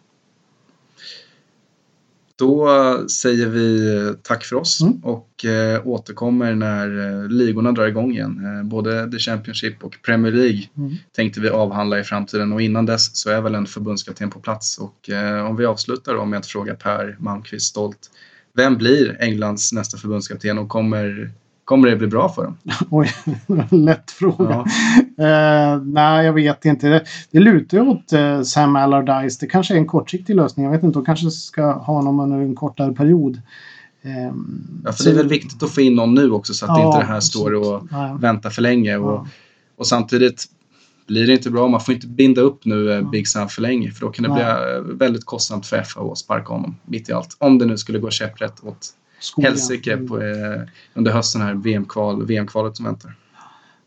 Då 2.41 2.69
säger 3.09 3.47
vi 3.47 4.15
tack 4.23 4.45
för 4.45 4.57
oss 4.57 4.81
Mm. 4.81 5.05
och 5.05 5.45
eh, 5.45 5.87
återkommer 5.87 6.55
när 6.55 7.23
eh, 7.23 7.29
ligorna 7.29 7.73
drar 7.73 7.87
igång 7.87 8.13
igen. 8.13 8.45
Eh, 8.47 8.63
både 8.69 9.11
The 9.11 9.19
Championship 9.19 9.85
och 9.85 9.97
Premier 10.07 10.33
League 10.33 10.63
Mm. 10.77 10.97
tänkte 11.17 11.41
vi 11.41 11.49
avhandla 11.49 12.01
i 12.01 12.05
framtiden 12.05 12.53
och 12.53 12.63
innan 12.63 12.87
dess 12.87 13.17
så 13.17 13.31
är 13.31 13.41
väl 13.41 13.55
en 13.55 13.67
förbundskapten 13.67 14.31
på 14.31 14.39
plats. 14.41 14.79
Och 14.79 15.11
eh, 15.11 15.47
om 15.47 15.57
vi 15.57 15.65
avslutar 15.67 16.15
då 16.15 16.25
med 16.25 16.39
att 16.39 16.47
fråga 16.47 16.75
Per 16.75 17.17
Malmqvist 17.21 17.67
stolt. 17.67 18.11
Vem 18.55 18.77
blir 18.77 19.17
Englands 19.21 19.73
nästa 19.73 19.99
förbundskapten 19.99 20.59
och 20.59 20.69
kommer, 20.69 21.31
kommer 21.71 21.89
det 21.91 21.97
bli 21.97 22.07
bra 22.07 22.29
för 22.29 22.45
dem? 22.45 22.57
Oj, 22.91 23.11
lätt 23.71 24.11
fråga. 24.11 24.65
Ja. 25.17 25.25
Eh, 25.25 25.83
nej, 25.83 26.27
jag 26.27 26.33
vet 26.33 26.65
inte. 26.65 26.89
Det, 26.89 27.05
det 27.31 27.41
lutar 27.41 27.79
ju 27.79 27.85
åt 27.89 28.13
eh, 28.13 28.43
Sam 28.43 28.77
Allardyce. 28.77 29.39
Det 29.41 29.47
kanske 29.47 29.75
är 29.75 29.79
en 29.79 29.87
kortsiktig 29.87 30.37
lösning. 30.37 30.65
Jag 30.65 30.73
vet 30.73 30.83
inte, 30.83 30.99
de 30.99 31.05
kanske 31.05 31.31
ska 31.31 31.63
ha 31.73 31.95
honom 31.95 32.21
under 32.21 32.39
en 32.39 32.55
kortare 32.55 32.93
period. 32.93 33.43
Eh, 34.03 34.35
Ja, 34.85 34.93
för 34.93 35.05
det 35.05 35.11
är 35.11 35.15
väl 35.15 35.29
viktigt 35.29 35.63
att 35.63 35.71
få 35.71 35.81
in 35.81 35.95
någon 35.95 36.15
nu 36.15 36.31
också 36.31 36.55
så 36.55 36.65
att 36.67 36.79
Ja, 36.79 36.87
inte 36.87 36.99
det 36.99 37.13
här 37.13 37.21
står 37.21 37.55
och. 37.55 37.87
Nej. 37.91 38.13
väntar 38.21 38.51
för 38.51 38.63
länge. 38.63 38.97
Och, 38.97 39.13
Ja. 39.13 39.27
och 39.77 39.87
samtidigt 39.87 40.45
blir 41.07 41.27
det 41.27 41.33
inte 41.33 41.51
bra. 41.51 41.69
Man 41.69 41.81
får 41.81 41.95
inte 41.95 42.07
binda 42.07 42.41
upp 42.41 42.65
nu 42.65 42.93
eh, 42.93 43.11
Big 43.11 43.29
Sam 43.29 43.49
för 43.49 43.63
länge 43.63 43.91
för 43.91 44.01
då 44.01 44.13
kan 44.13 44.23
det 44.23 44.29
bli 44.29 44.43
Nej. 44.43 44.75
eh, 44.77 44.81
väldigt 44.83 45.25
kostsamt 45.25 45.67
för 45.67 45.83
FA 45.83 46.01
att 46.01 46.19
sparka 46.19 46.53
honom 46.53 46.77
mitt 46.85 47.09
i 47.09 47.13
allt. 47.13 47.37
Om 47.39 47.59
det 47.59 47.65
nu 47.67 47.79
skulle 47.79 47.99
gå 47.99 48.11
käpprätt 48.11 48.65
åt 48.65 48.89
Skogen. 49.21 49.51
helsike 49.51 49.97
på, 49.97 50.21
eh, 50.21 50.63
under 50.95 51.13
hösten 51.13 51.43
här 51.43 51.55
VM-kval, 51.55 52.27
VM-kvalet 52.27 52.77
som 52.77 52.85
väntar. 52.85 53.17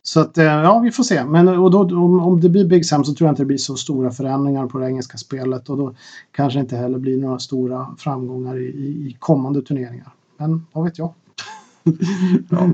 Så 0.06 0.19
att, 0.19 0.38
eh, 0.38 0.46
ja, 0.46 0.80
vi 0.80 0.91
får 0.91 1.04
se. 1.04 1.26
Men 1.26 1.48
och 1.48 1.72
då, 1.72 1.80
om, 1.80 2.19
om 2.19 2.41
det 2.41 2.50
blir 2.50 2.65
Big 2.65 2.86
Sam 2.86 3.04
så 3.04 3.13
tror 3.13 3.28
jag 3.28 3.32
inte 3.32 3.41
det 3.41 3.48
blir 3.48 3.58
så 3.58 3.76
stora 3.76 4.12
förändringar 4.12 4.67
på 4.67 4.80
det 4.80 4.86
engelska 4.86 5.17
spelet. 5.17 5.69
Och 5.69 5.78
då 5.78 5.96
kanske 6.32 6.60
inte 6.60 6.78
heller 6.78 7.00
blir 7.00 7.17
några 7.17 7.39
stora 7.39 7.96
framgångar 7.98 8.58
i, 8.58 8.65
i 8.65 9.17
kommande 9.19 9.62
turneringar. 9.62 10.13
Men 10.38 10.65
vad 10.72 10.84
vet 10.84 10.98
jag? 10.98 11.13
ja. 12.50 12.69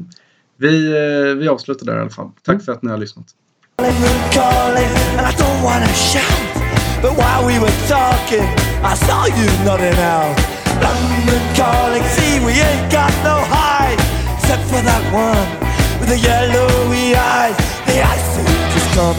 vi, 0.58 0.88
eh, 0.88 1.36
vi 1.36 1.48
avslutar 1.48 1.86
där 1.86 1.98
i 1.98 2.02
alla 2.02 2.10
fall. 2.10 2.30
Tack 2.44 2.64
för 2.64 2.72
att 2.72 2.84
ni 2.84 2.92
har 2.92 2.98
lyssnat. 2.98 3.26
But 3.78 3.88
while 10.90 11.10
we 11.10 11.26
were 11.26 11.54
talking, 11.54 12.04
I 12.04 12.04
saw 12.04 12.04
you 12.04 12.04
nodding 12.04 12.04
out. 12.04 12.04
London 12.04 12.04
calling, 12.04 12.04
see, 12.04 12.40
we 12.40 12.54
ain't 12.54 12.92
got 12.92 13.14
no 13.24 13.38
hide, 13.46 14.00
except 14.38 14.64
for 14.64 14.82
that 14.82 15.04
one 15.14 15.48
with 16.00 16.10
the 16.10 16.18
yellowy 16.18 17.16
eyes. 17.16 17.58
The 17.86 18.02
ice 18.02 18.38
is 18.38 18.96
coming. 18.96 19.10